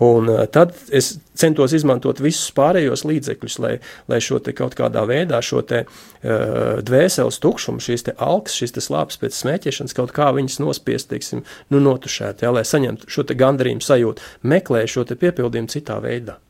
[0.00, 3.74] Un tad es centos izmantot visus pārējos līdzekļus, lai,
[4.08, 8.72] lai šo te kaut kādā veidā, šo te uh, dvēseles tukšumu, šīs te alks, šīs
[8.78, 11.44] te slāpes pēc smēķēšanas, kaut kā viņas nospiest, teiksim,
[11.76, 16.40] nu notušēt, jā, lai saņemtu šo te gandarījumu sajūtu, meklēju šo te piepildījumu citā veidā.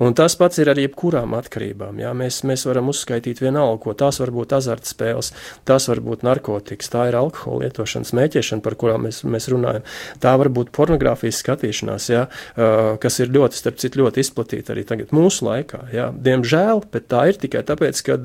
[0.00, 1.98] Un tas pats ir ar jebkurām atkarībām.
[2.00, 2.12] Jā.
[2.16, 5.32] Mēs, mēs varam uzskaitīt vienalga, ko tās var būt azartspēles,
[5.68, 9.84] tās var būt narkotikas, tā ir alkohola lietošana, smēķēšana, par kurām mēs, mēs runājam.
[10.22, 12.24] Tā var būt pornogrāfijas skatīšanās, jā,
[13.02, 15.84] kas ir ļoti, starp citu, ļoti izplatīta arī tagad mūsu laikā.
[15.92, 16.08] Jā.
[16.16, 18.16] Diemžēl, bet tā ir tikai tāpēc, ka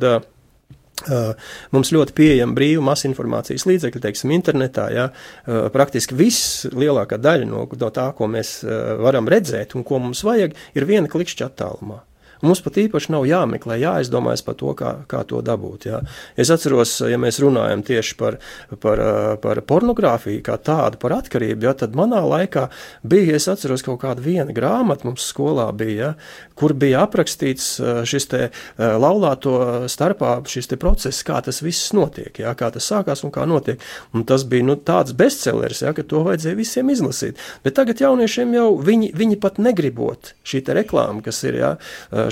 [1.76, 4.88] mums ļoti pieejama brīva masinformācijas līdzekļi, teiksim, internetā.
[4.96, 9.86] Ja, uh, praktiski viss, lielākā daļa no, no tā, ko mēs uh, varam redzēt un
[9.88, 12.02] ko mums vajag, ir viena klikšķa attālumā.
[12.46, 15.88] Mums pat īpaši nav jāmeklē, jāizdomājas par to, kā, kā to dabūt.
[15.90, 16.02] Jā.
[16.38, 18.38] Es atceros, ja mēs runājam tieši par,
[18.84, 19.02] par,
[19.42, 22.68] par pornogrāfiju, kā tādu, par atkarību, jā, tad manā laikā
[23.04, 26.12] bija, es atceros, kaut kāda viena grāmata mums skolā bija, jā,
[26.60, 27.76] kur bija aprakstīts
[28.08, 28.42] šis te
[28.78, 29.56] laulāto
[29.92, 33.82] starpā šis te process, kā tas viss notiek, jā, kā tas sākās un kā notiek.
[34.16, 37.42] Un tas bija nu, tāds bestselleris, jā, ka to vajadzēja visiem izlasīt.
[37.66, 41.72] Bet tagad jauniešiem jau viņi, viņi pat negribot šī reklāma, kas ir jā,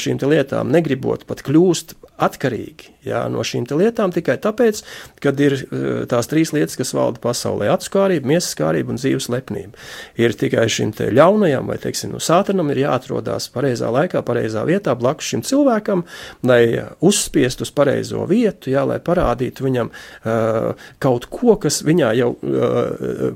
[0.03, 4.81] šīm lietām, negribot pat kļūst atkarīgi jā, no šīm lietām tikai tāpēc,
[5.23, 9.73] ka ir eh, tās trīs lietas, kas valda pasaulē- atskārība, miesas kārība un dzīves lepnība.
[10.19, 15.31] Ir tikai šim ļaunajam vai teiksim, no sātanam ir jāatrodās pareizā laikā, pareizā vietā blakus
[15.31, 16.05] šim cilvēkam,
[16.43, 22.31] lai uzspiest uz pareizo vietu, jā, lai parādītu viņam uh, kaut ko, kas viņā jau
[22.35, 23.33] uh,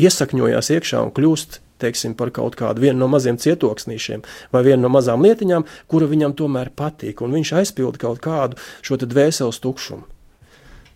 [0.00, 5.24] iesakņojās iekšā un kļūst teiksim, par kaut kādu no maziem cietoksnīšiem vai vienu no mazām
[5.24, 10.06] lietiņām, kura viņam tomēr patīk, un viņš aizpilda kaut kādu šo dvēseles tukšumu.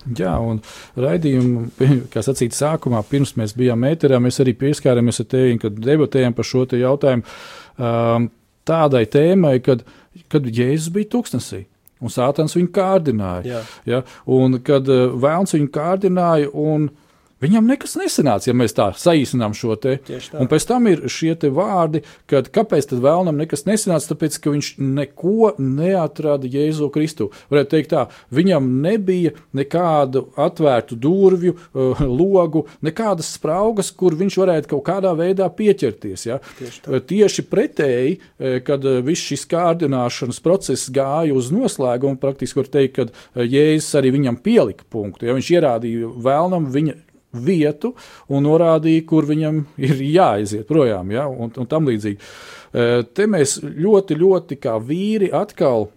[0.04, 0.60] Jā, un
[1.00, 1.68] raidījumu,
[2.12, 6.48] kā sacīt, sākumā, pirms mēs bijām ēterā, mēs arī pieskārāmies ar tevi, kad debatējām par
[6.48, 8.26] šo jautājumu um,
[8.68, 9.86] tādai tēmai, kad,
[10.32, 11.64] kad Jēzus bija tūkstnesī.
[12.04, 13.46] Un Sātans viņu kārdināja.
[13.48, 13.60] Jā.
[13.88, 17.03] Ja, un kad Vēlns viņu kārdināja, un uh,
[17.44, 19.98] Viņam nekas nesanāca, ja mēs tā saīsinām šo te.
[20.40, 24.70] Un pēc tam ir šie vārdi, kad kāpēc tad vēlnam nekas nesanāca, tāpēc, ka viņš
[24.80, 27.30] neko neatrada Jēzu Kristu.
[27.52, 34.72] Varētu teikt tā, viņam nebija nekādu atvērtu durvju, uh, logu, nekādas spraugas, kur viņš varētu
[34.72, 36.26] kaut kādā veidā pieķerties.
[36.30, 36.40] Ja?
[36.58, 37.00] Tieši, tā.
[37.04, 42.94] Tieši pretēji, eh, kad eh, viss šis kārdināšanas process gāja uz noslēgumu, praktiski var teikt,
[42.96, 45.28] ka Jēzus arī viņam pielika punktu.
[45.28, 46.96] Ja viņš ierādīja vēlnam viņa
[47.34, 47.94] vietu
[48.28, 52.18] un norādīja, kur viņam ir jāaiziet projām, ja, un, un tam līdzīgi.
[52.20, 55.88] E, te mēs ļoti, ļoti kā vīri atkal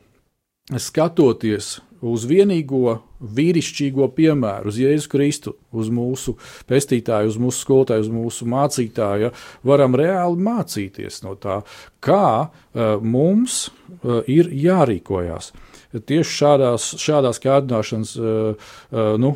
[0.77, 6.35] skatoties uz vienīgo vīrišķīgo piemēru, uz Jēzu Kristu, uz mūsu
[6.69, 9.31] pestītāju, uz mūsu skolotāju, uz mūsu mācītāju,
[9.65, 11.61] varam reāli mācīties no tā,
[12.03, 15.49] kā uh, mums uh, ir jārīkojas
[16.05, 19.33] tieši šādās, šādās kārdināšanas uh, uh, nu,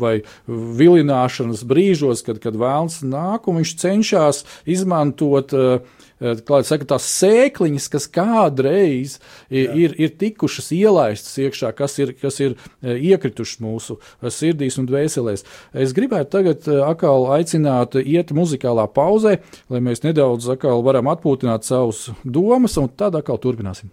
[0.00, 4.44] vai vilināšanas brīžos, kad, kad vēlns nāk un viņš cenšas
[4.76, 6.02] izmantot uh,
[6.46, 9.16] klāt, saka, tās sēkliņas, kas kādreiz
[9.52, 9.72] Jā.
[9.74, 15.44] ir, ir tikušas ielaistas iekšā, kas ir, kas ir iekritušas mūsu sirdīs un dvēselēs.
[15.72, 19.38] Es gribētu tagad atkal aicināt iet muzikālā pauzē,
[19.72, 23.92] lai mēs nedaudz atkal varam atpūtināt savus domas, un tad atkal turpināsim.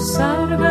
[0.00, 0.69] salva.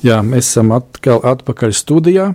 [0.00, 2.30] Jā, mēs esam atkal atpakaļ studijā.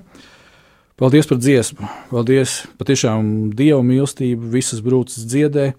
[1.02, 1.88] Paldies par dziesmu.
[2.12, 5.72] Paldies patiešām Dieva mīlestību, visas brūces dziedē.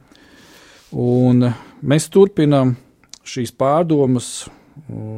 [0.90, 1.46] Un
[1.86, 2.74] mēs turpinām
[3.22, 4.32] šīs pārdomas,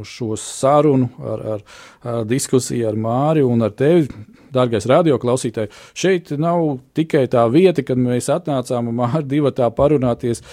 [0.04, 1.66] šo sarunu ar, ar,
[2.04, 4.04] ar diskusiju ar Māri un ar tevi,
[4.52, 5.72] dārgais radioklausītāji.
[5.96, 10.44] Šeit nav tikai tā vieta, kad mēs atnācām un Māri divi tā parunāties,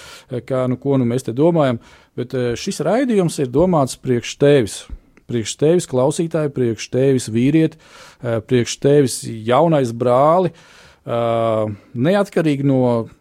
[0.48, 1.84] kā nu ko nu mēs te domājam,
[2.16, 4.86] bet šis raidījums ir domāts priekš tevis
[5.30, 7.80] priekš tevis klausītāji, priekš tevis vīrieti,
[8.22, 10.54] priekš tevis jaunais brāli,
[11.06, 12.80] neatkarīgi no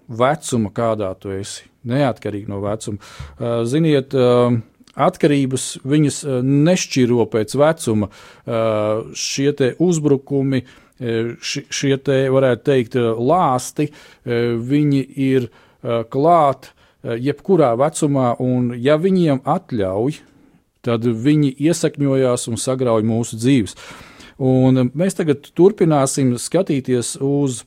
[0.09, 1.67] vecuma, kādā tu esi.
[1.85, 2.97] Neatkarīgi no vecuma.
[3.69, 4.15] Ziniet,
[4.95, 8.09] atkarības viņas nešķiro pēc vecuma.
[9.13, 9.53] Šie
[9.85, 10.63] uzbrukumi,
[11.45, 13.91] šie te, varētu teikt, lāsti,
[14.25, 15.51] viņi ir
[15.85, 16.71] klāt
[17.05, 20.23] jebkurā vecumā, un ja viņiem atļauj,
[20.85, 23.79] tad viņi iesakņojās un sagrauj mūsu dzīves.
[24.45, 27.63] Un mēs tagad turpināsim skatīties uz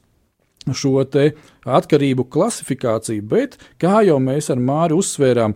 [0.68, 5.56] šo atkarību klasifikāciju, bet, kā jau mēs ar Māri uzsvērām,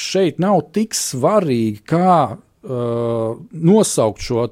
[0.00, 4.46] šeit nav tik svarīgi, kā nosaukt šo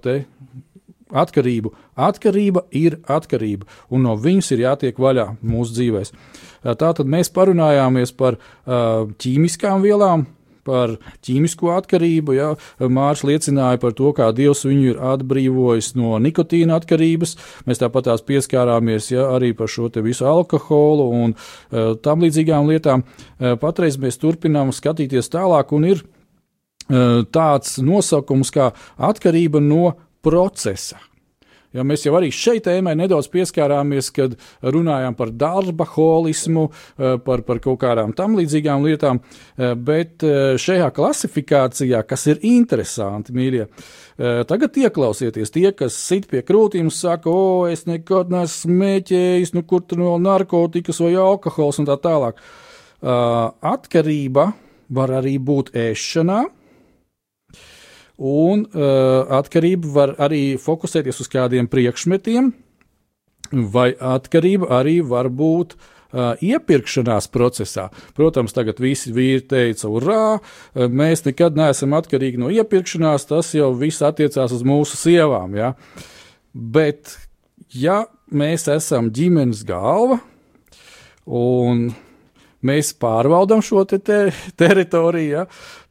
[1.13, 1.73] atkarību.
[1.93, 6.21] Atkarība ir atkarība, un no viņas ir jātiek vaļā mūsu dzīvēm.
[6.81, 8.37] Tātad mēs parunājāmies par
[8.69, 10.29] ķīmiskām vielām,
[10.67, 12.37] par ķīmisko atkarību.
[12.37, 12.49] Ja?
[12.79, 17.37] Mārcis liecināja par to, kā Dievs viņu ir atbrīvojis no nikotīna atkarības.
[17.69, 23.05] Mēs tāpat tās pieskārāmies ja, arī par šo visu alkoholu un uh, tam līdzīgām lietām.
[23.05, 31.01] Uh, patreiz mēs turpinām skatīties tālāk, un ir uh, tāds nosaukums kā atkarība no procesa.
[31.73, 36.69] Ja mēs jau arī šeit tēmai nedaudz pieskārāmies, kad runājām par darba holismu,
[36.99, 39.23] eh, par, par kaut kādām tam līdzīgām lietām,
[39.57, 43.67] eh, bet eh, šajā klasifikācijā, kas ir interesanti, mīļie,
[44.47, 49.63] tagad ieklausieties tie, kas sit pie krūtīm un saka, o, es nekad neesmu smēķējis, nu
[49.67, 52.39] kur tur no narkotikas vai alkohols un tā tālāk.
[53.03, 54.45] Atkarība
[54.93, 56.43] var arī būt ēšanā,
[58.23, 62.53] Un uh, atkarība var arī fokusēties uz kādiem priekšmetiem,
[63.73, 67.89] vai atkarība arī var būt uh, iepirkšanās procesā.
[68.15, 70.39] Protams, tagad visi vīri teica, urā,
[70.75, 75.59] mēs nekad neesam atkarīgi no iepirkšanās, tas jau viss attiecās uz mūsu sievām.
[75.59, 75.73] Ja?
[76.53, 77.17] Bet,
[77.75, 80.21] ja mēs esam ģimenes galva
[81.27, 81.89] un
[82.63, 84.23] mēs pārvaldam šo te te
[84.59, 85.45] teritoriju, ja,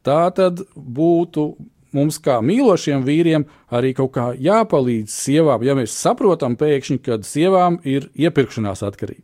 [0.05, 1.49] tā tad būtu
[1.97, 7.79] mums, kā mīlošiem vīriem, arī kaut kā jāpalīdz sievām, ja mēs saprotam pēkšņi, ka sievām
[7.87, 9.23] ir iepirkšanās atkarība.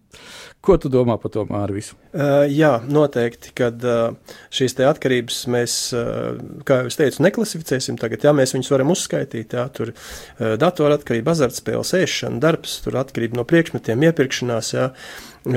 [0.67, 1.93] Ko tu domā par to, Mārvis?
[2.11, 4.17] Uh, jā, noteikti, kad uh,
[4.51, 8.25] šīs atkarības mēs, uh, kā jau es teicu, neklasificēsim tagad.
[8.25, 9.53] Jā, mēs viņus varam uzskaitīt.
[9.55, 15.55] Jā, tur uh, datora atkarība, azartspēles, ēšana, darbs, tur atkarība no priekšmetiem, iepirkšanās, jā, uh,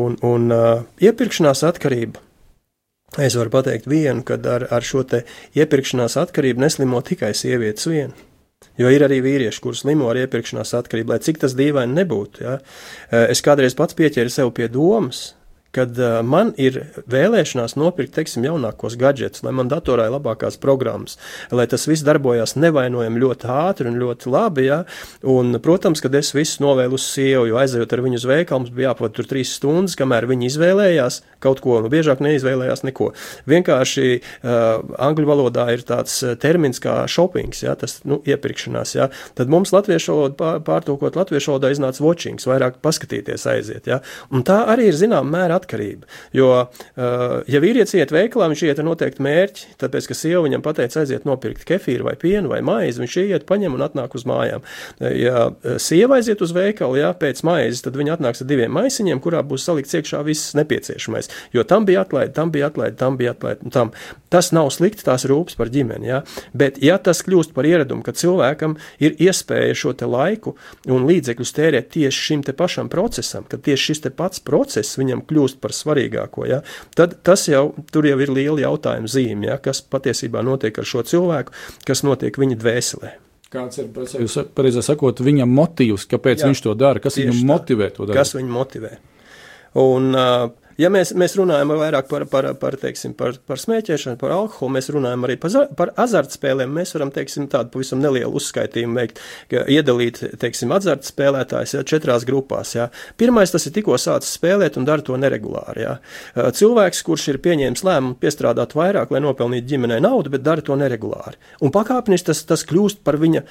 [0.00, 2.24] un, un uh, iepirkšanās atkarība
[3.18, 5.02] Es varu pateikt vienu, ka ar, ar šo
[5.58, 8.14] iepirkšanās atkarību neslimo tikai sievietes viena.
[8.78, 12.44] Jo ir arī vīrieši, kurus slimo ar iepirkšanās atkarību, lai cik tas dīvaini nebūtu.
[12.44, 12.58] Ja?
[13.32, 15.32] Es kādreiz pats pieķēru sev pie domas,
[15.76, 21.16] kad uh, man ir vēlēšanās nopirkt, teiksim, jaunākos gadgetus, lai man datorā ir labākās programmas,
[21.54, 24.66] lai tas viss darbojās nevainojami ļoti ātri un ļoti labi.
[24.66, 24.80] Ja?
[25.30, 28.74] Un, protams, kad es visu novēlu uz sievu, jo aizejot ar viņu uz veikalu, mums
[28.74, 33.12] bija jāpavada tur trīs stundas, kamēr viņi izvēlējās kaut ko, nu biežāk neizvēlējās neko.
[33.48, 37.76] Vienkārši uh, angļu valodā ir tāds termins kā shoppings, ja?
[37.78, 38.96] tas nu, iepirkšanās.
[38.98, 39.08] Ja?
[39.38, 43.88] Tad mums latviešu valodu pārtulkot latviešu valodā iznāca watchings, vairāk paskatīties aiziet.
[43.88, 44.02] Ja?
[44.34, 46.08] Un tā arī ir zinām mērā atkarība.
[46.36, 50.64] Jo, uh, ja vīrietis iet veikalā, viņš iet ar noteiktu mērķi, tāpēc, ka sieva viņam
[50.64, 54.64] pateica aiziet nopirkt kefīru vai pienu vai maizi, viņš iet, paņem un atnāk uz mājām.
[55.00, 59.22] Ja uh, sieva aiziet uz veikalu, jā, pēc maizes, tad viņa atnāks ar diviem maisiņiem,
[59.22, 61.30] kurā būs salikts iekšā viss nepieciešamais.
[61.56, 63.70] Jo tam bija atlaide, tam bija atlaide, tam bija atlaide.
[63.74, 63.92] Tam.
[64.30, 66.20] Tas nav slikti, tās rūpes par ģimeni, jā.
[66.54, 70.54] bet ja tas kļūst par ieradumu, ka cilvēkam ir iespēja šo te laiku
[70.86, 75.24] un līdzekļus tērēt tieši šim te pašam procesam, ka tieši šis te pats process viņam
[75.26, 76.60] kļūst kļūst par svarīgāko, ja,
[76.96, 81.02] tad tas jau tur jau ir liela jautājuma zīme, ja, kas patiesībā notiek ar šo
[81.02, 81.52] cilvēku,
[81.86, 83.16] kas notiek viņa dvēselē.
[83.50, 83.88] Kāds ir
[84.54, 88.20] pareizāk sakot, viņa motīvs, kāpēc Jā, viņš to dara, kas viņu motivē to darīt?
[88.20, 88.92] Kas viņu motivē?
[89.80, 90.14] Un,
[90.80, 94.88] Ja mēs, mēs runājam vairāk par, par, par, teiksim, par, par smēķēšanu, par alkoholu, mēs
[94.94, 96.72] runājam arī par, par azartspēlēm.
[96.72, 99.20] Mēs varam teiksim, tādu pavisam nelielu uzskaitījumu veikt,
[99.60, 102.72] iedalīt teiksim, azartspēlētājus ja, četrās grupās.
[102.78, 102.88] Ja.
[103.20, 105.84] Pirmais tas ir tikko sācis spēlēt un dara to neregulāri.
[105.84, 105.96] Ja.
[106.56, 111.36] Cilvēks, kurš ir pieņēmis lēmumu piestrādāt vairāk, lai nopelnītu ģimenei naudu, bet dara to neregulāri.
[111.60, 113.44] Un pakāpeniski tas, tas kļūst par viņa,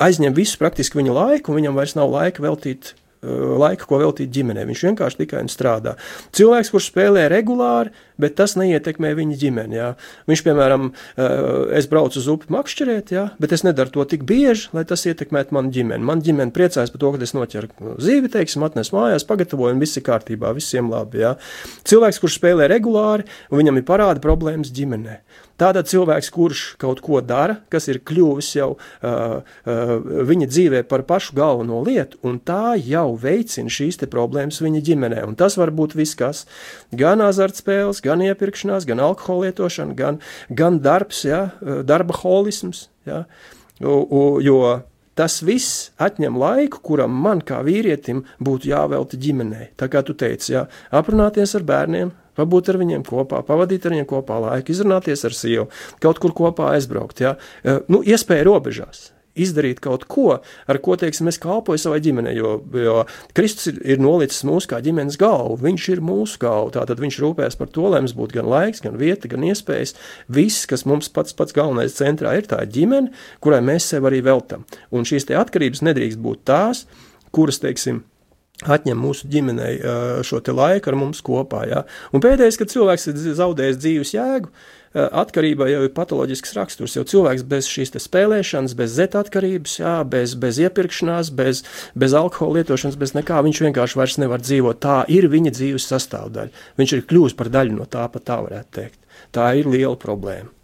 [0.00, 3.30] aizņem visu praktiski viņa laiku, un viņam vairs nav laika veltīt eh,
[3.62, 4.66] laiku, ko veltīt ģimenei.
[4.68, 5.96] Viņš vienkārši tikai strādā.
[6.36, 9.78] Cilvēks, kurš spēlē regulāri, bet tas neietekmē viņa ģimeni.
[9.78, 9.88] Jā.
[10.30, 14.68] Viņš, piemēram, eh, es braucu uz upi makšķerēt, jā, bet es nedaru to tik bieži,
[14.76, 16.04] lai tas ietekmētu manu ģimeni.
[16.04, 19.96] Man ģimene priecājas par to, ka es noķeru zīvi, teiksim, atnesu mājās, pagatavoju, un viss
[19.96, 21.22] ir kārtībā, visiem labi.
[21.24, 21.36] Jā.
[21.84, 25.20] Cilvēks, kurš spēlē regulāri, viņam ir parāda problēmas ģimenei.
[25.58, 29.92] Tātad cilvēks, kurš kaut ko dara, kas ir kļuvis jau uh, uh,
[30.28, 35.24] viņa dzīvē par pašu galveno lietu, un tā jau veicina šīs problēmas viņa ģimenē.
[35.26, 36.44] Un tas var būt viss, kas
[36.94, 41.48] gan azartspēles, gan iepirkšanās, gan alkohola lietošana, gan, gan darbs, ja,
[41.86, 42.86] darba holisms.
[43.08, 43.24] Ja,
[43.82, 44.04] jo,
[44.44, 44.60] jo
[45.18, 49.72] tas viss atņem laiku, kuram man kā vīrietim būtu jāvelta ģimenei.
[49.78, 54.08] Tā kā tu teici, ja, aprunāties ar bērniem, pabūt ar viņiem kopā, pavadīt ar viņiem
[54.08, 55.68] kopā laiku, izrunāties ar sievu,
[56.02, 57.22] kaut kur kopā aizbraukt.
[57.24, 57.36] Ja?
[57.90, 59.08] Nu, iespēja robežās.
[59.38, 62.96] Izdarīt kaut ko, ar ko, teiksim, es kalpoju savai ģimenei, jo, jo
[63.38, 65.60] Kristus ir, ir nolicis mūsu kā ģimenes galvu.
[65.62, 66.72] Viņš ir mūsu galva.
[66.74, 69.94] Tātad viņš rūpēs par to, lai mums būtu gan laiks, gan vieta, gan iespējas.
[70.26, 73.14] Viss, kas mums pats, pats galvenais centrā ir, tā ģimene,
[73.44, 74.66] kurai mēs sev arī veltam.
[74.90, 76.88] Un šīs atkarības nedrīkst būt tās,
[77.30, 78.02] kuras, teiksim,
[78.66, 79.76] atņem mūsu ģimenei
[80.26, 81.62] šo laiku ar mums kopā.
[81.70, 81.84] Ja?
[82.12, 84.50] Un pēdējais, kad cilvēks ir zaudējis dzīves jēgu,
[84.98, 86.96] atkarība jau ir patoloģisks raksturs.
[86.96, 91.62] Jo cilvēks bez šīs spēlēšanas, bez zeta atkarības, jā, bez, bez iepirkšanās, bez,
[91.94, 94.82] bez alkohola lietošanas, bez nekā viņš vienkārši vairs nevar dzīvot.
[94.82, 96.68] Tā ir viņa dzīves sastāvdaļa.
[96.80, 99.02] Viņš ir kļuvis par daļu no tā, pat tā varētu teikt.
[99.34, 100.57] Tā ir liela problēma.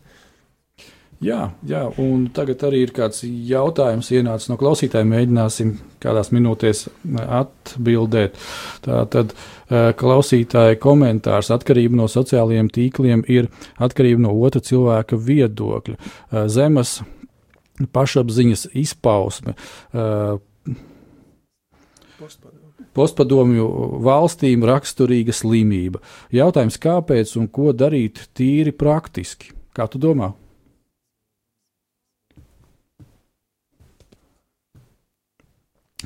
[1.22, 5.12] Jā, jā, un tagad arī ir kāds jautājums ienācis no klausītājiem.
[5.14, 5.70] Mēģināsim
[6.02, 6.88] kādās minūtēs
[7.22, 8.36] atbildēt.
[8.84, 9.32] Tā tad
[9.70, 13.48] klausītāja komentārs atkarība no sociālajiem tīkliem ir
[13.78, 15.96] atkarība no otra cilvēka viedokļa,
[16.52, 16.98] zemes
[17.94, 19.56] pašapziņas izpausme.
[22.94, 23.66] Postpadomju
[24.04, 26.02] valstīm raksturīga slimība.
[26.34, 29.54] Jautājums, kāpēc un ko darīt tīri praktiski?
[29.74, 30.34] Kā tu domā?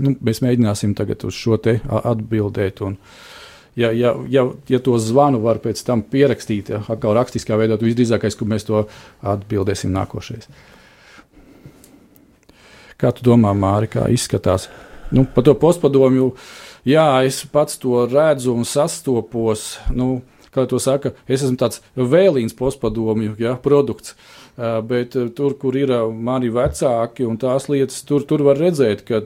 [0.03, 2.83] Nu, mēs mēģināsim tagad uz šo te atbildēt.
[2.87, 2.97] Un,
[3.79, 7.89] ja, ja, ja, ja to zvanu var pēc tam pierakstīt, ja, atkal rakstiskā veidā, tad
[7.89, 8.85] visdrīzākais, ka mēs to
[9.27, 10.51] atbildēsim nākošais.
[12.99, 14.67] Kā tu domā, Māri, kā izskatās?
[15.15, 16.33] Nu, par to postpadomju,
[16.89, 19.77] jā, es pats to redzu un sastopos.
[19.95, 20.19] Nu,
[20.55, 24.17] kā to saka, es esmu tāds vēlīns postpadomju ja, produkts.
[24.59, 29.23] Bet tur, kur ir mani vecāki un tās lietas, tur, tur var redzēt, ka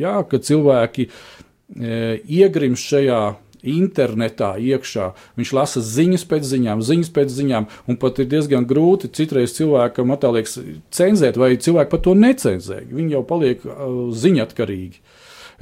[0.00, 2.04] jā, ka cilvēki e,
[2.40, 3.22] iegrimst šajā
[3.64, 5.10] internetā iekšā.
[5.38, 10.12] Viņš lasa ziņas pēc ziņām, ziņas pēc ziņām, un pat ir diezgan grūti citreiz cilvēkam
[10.36, 10.58] liekas,
[10.94, 12.82] cenzēt, vai cilvēki par to necenzē.
[12.90, 15.00] Viņi jau paliek uh, ziņatkarīgi.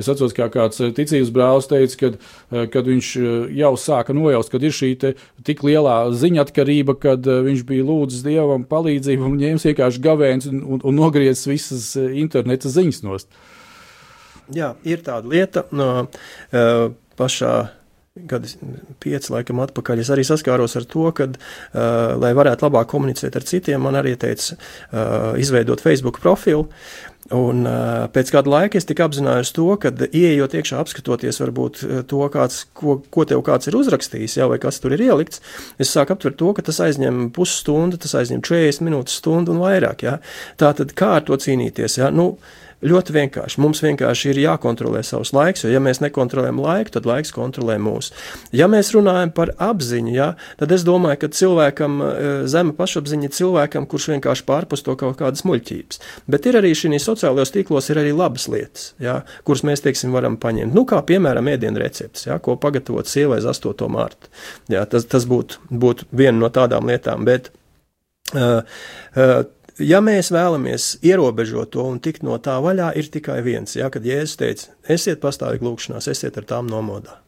[0.01, 2.14] Es atceros, kā kāds ticības brālis teica, kad,
[2.72, 3.09] kad viņš
[3.59, 4.89] jau sāka nojaust, ka ir šī
[5.45, 10.80] tik lielā ziņatkarība, kad viņš bija lūdzis dievam palīdzību un ņēmis vienkārši gavēns un, un,
[10.80, 13.28] un nogriezis visas interneta ziņas nost.
[13.28, 13.51] Uh,
[14.51, 16.88] Jā, ir tāda lieta no uh,
[17.18, 17.55] pašā
[18.12, 18.51] gadi
[19.01, 23.47] pieci laikam atpakaļ, es arī saskāros ar to, ka, uh, lai varētu labāk komunicēt ar
[23.49, 26.66] citiem, man arī teica uh, izveidot Facebook profilu.
[27.32, 32.20] Un uh, pēc kāda laika es tikai apzinājos to, ka, ieejot iekšā, apskatoties varbūt to,
[32.34, 35.40] kāds, ko, ko tev kāds ir uzrakstījis, jau vai kas tur ir ielikts,
[35.80, 40.05] es sāku aptvert to, ka tas aizņem pusstundu, tas aizņem 40 minūtes, stundu un vairāk.
[40.05, 40.18] Ja?
[40.61, 41.97] Tā tad kā ar to cīnīties?
[42.03, 42.11] Ja?
[42.12, 42.34] Nu,
[42.83, 43.61] Ļoti vienkārši.
[43.62, 48.11] Mums vienkārši ir jākontrolē savs laiks, jo, ja mēs nekontrolējam laiku, tad laiks kontrolē mūs.
[48.55, 52.11] Ja mēs runājam par apziņu, ja, tad es domāju, ka cilvēkam e,
[52.51, 56.03] zema pašapziņa ir cilvēkam, kurš vienkārši pārpus to kaut kādas muļķības.
[56.35, 60.37] Bet ir arī šī sociālajos tīklos ir arī labas lietas, ja, kuras mēs, teiksim, varam
[60.43, 60.74] paņemt.
[60.74, 63.87] Nu, kā piemēram, ēdienu recepts, ja, ko pagatavot sievai uz 8.
[63.95, 64.30] mārtu.
[64.72, 67.26] Ja, tas tas būtu būt viena no tādām lietām.
[67.28, 67.53] Bet,
[68.35, 68.62] uh,
[69.14, 69.43] uh,
[69.80, 73.76] ja mēs vēlamies ierobežot to un tikt no tā vaļā, ir tikai viens.
[73.78, 77.22] Ja, kad Jēzus teica, esiet pastāvīgi lūgšanās, esiet ar tām nomodā.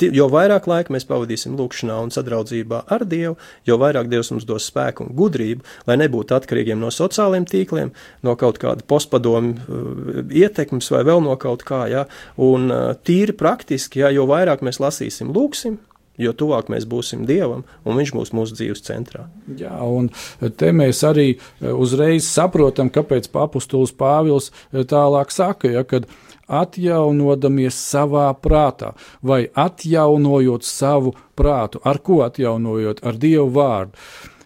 [0.00, 3.34] Jo vairāk laika mēs pavadīsim lūgšanā un sadraudzībā ar Dievu,
[3.68, 7.92] jo vairāk Dievs mums dos spēku un gudrību, lai nebūtu atkarīgiem no sociāliem tīkliem,
[8.24, 11.82] no kaut kāda postpadomu uh, ietekmes vai vēl no kaut kā.
[11.92, 12.06] Ja?
[12.40, 15.76] Un uh, tīri praktiski, ja, jo vairāk mēs lasīsim, lūgsim,
[16.20, 19.26] jo tuvāk mēs būsim Dievam, un Viņš būs mūsu dzīves centrā.
[19.58, 20.10] Jā, un
[20.56, 26.08] te mēs arī eh, uzreiz saprotam, kāpēc apustulis Pāvils eh, tālāk saka, ja, kad
[26.50, 33.98] atjaunodamies savā prātā, vai atjaunojot savu prātu, ar ko atjaunojot, ar Dievu vārdu.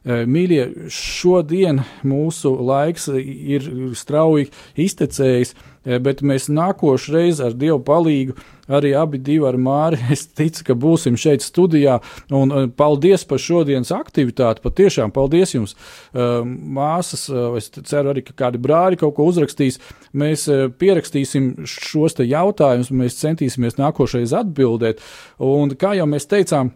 [0.05, 7.81] Eh, mīļie, šodien mūsu laiks ir strauji iztecējis, eh, bet mēs nākošu reizi ar Dievu
[7.85, 8.37] palīdzību,
[8.73, 11.99] arī abi divi ar Māri, es ticu, ka būsim šeit studijā,
[12.35, 15.75] un eh, paldies par šodienas aktivitāti, patiešām paldies jums,
[16.15, 17.27] māsas,
[17.59, 19.81] es ceru arī, ka kādi brāļi kaut ko uzrakstīs,
[20.17, 20.47] mēs
[20.81, 25.03] pierakstīsim šos te jautājumus, mēs centīsimies nākošais atbildēt,
[25.43, 26.73] un kā jau mēs teicām,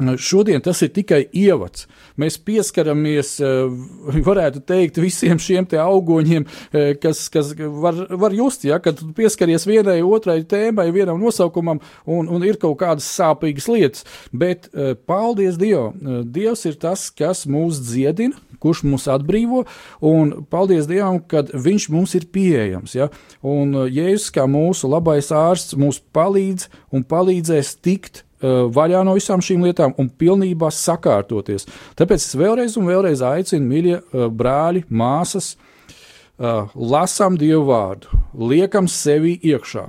[0.00, 1.86] Šodien tas ir tikai ievads.
[2.20, 3.70] Mēs pieskaramies, eh,
[4.28, 10.00] varētu teikt, visiem šiem augoņiem, eh, kas, kas var, var just, ja, kad pieskaries vienai,
[10.02, 14.06] otrai tēmai, vienam nosaukumam, un, un ir kaut kādas sāpīgas lietas.
[14.32, 16.24] Bet eh, paldies Dievam!
[16.30, 19.64] Dievs ir tas, kas mūs dziedina, kurš mūs atbrīvo,
[20.04, 22.94] un paldies Dievam, ka Viņš mums ir pieejams.
[22.96, 23.08] Ja?
[23.46, 29.66] Un Jēzus, kā mūsu labais ārsts, mums palīdz un palīdzēs tikt vaļā no visām šīm
[29.68, 31.68] lietām un pilnībā sakārtoties.
[31.98, 38.88] Tāpēc es vēlreiz un vēlreiz aicinu, mīļie uh, brāļi, māsas, uh, lasām Dievu vārdu, liekam
[38.88, 39.86] sevi iekšā.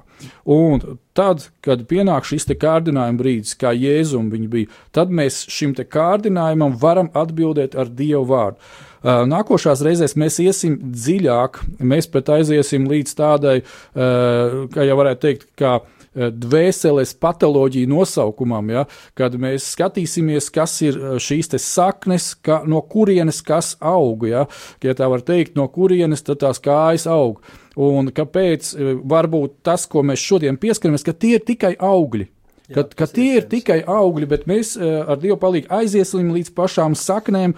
[0.52, 6.78] Un tad, kad pienāk šis kārdinājuma brīdis, kā Jēzum viņa bija, tad mēs šim kārdinājumam
[6.82, 8.60] varam atbildēt ar Dievu vārdu.
[9.02, 13.56] Nākošās reizēs mēs iesim dziļāk, mēs pat aiziesim līdz tādai,
[13.96, 15.80] kā jau varētu teikt, kā
[16.16, 18.84] dvēseles patoloģiju nosaukumam, ja,
[19.18, 24.28] kad mēs skatīsimies, kas ir eh, šīs saknes, ka, no kurienes kas aug.
[24.28, 24.46] Ja,
[24.84, 27.42] ja tā var teikt, no kurienes tās kājas aug.
[27.80, 32.28] Un kāpēc eh, varbūt tas, ko mēs šodien pieskaramies, ka tie ir tikai augļi.
[32.72, 37.52] Ka, ka tie ir tikai augļi, bet mēs ar Dievu palīdzību aiziesim līdz pašām saknēm,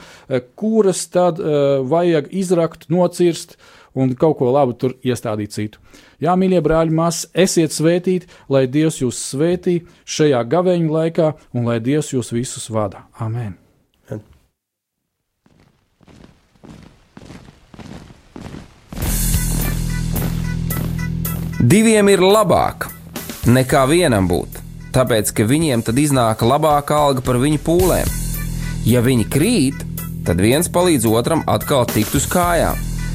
[0.57, 3.53] kuras tad vajag izrakt, nocirst
[3.95, 5.81] un kaut ko labu tur iestādīt citu.
[6.23, 11.79] Jā, mīļie brāļi, māsas, esiet svētīti, lai Dievs jūs svētī šajā gaveņa laikā un lai
[11.83, 13.05] Dievs jūs visus vada.
[13.19, 13.57] Amen!
[21.63, 22.89] Diviem ir labāk
[23.47, 24.57] nekā vienam būt,
[24.91, 28.11] tāpēc ka viņiem tad iznāk labāka alga par viņu pūlēm.
[28.83, 29.85] Ja viņi krīt,
[30.27, 32.92] tad viens palīdz otram atkal tikt uz kājām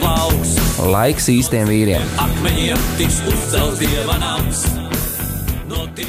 [0.00, 0.56] plauks.
[0.90, 2.14] Laiks īstiem vīriem!
[2.24, 4.64] Akmeņiem tiks uzcelts dieva nams!
[5.70, 6.08] No tie...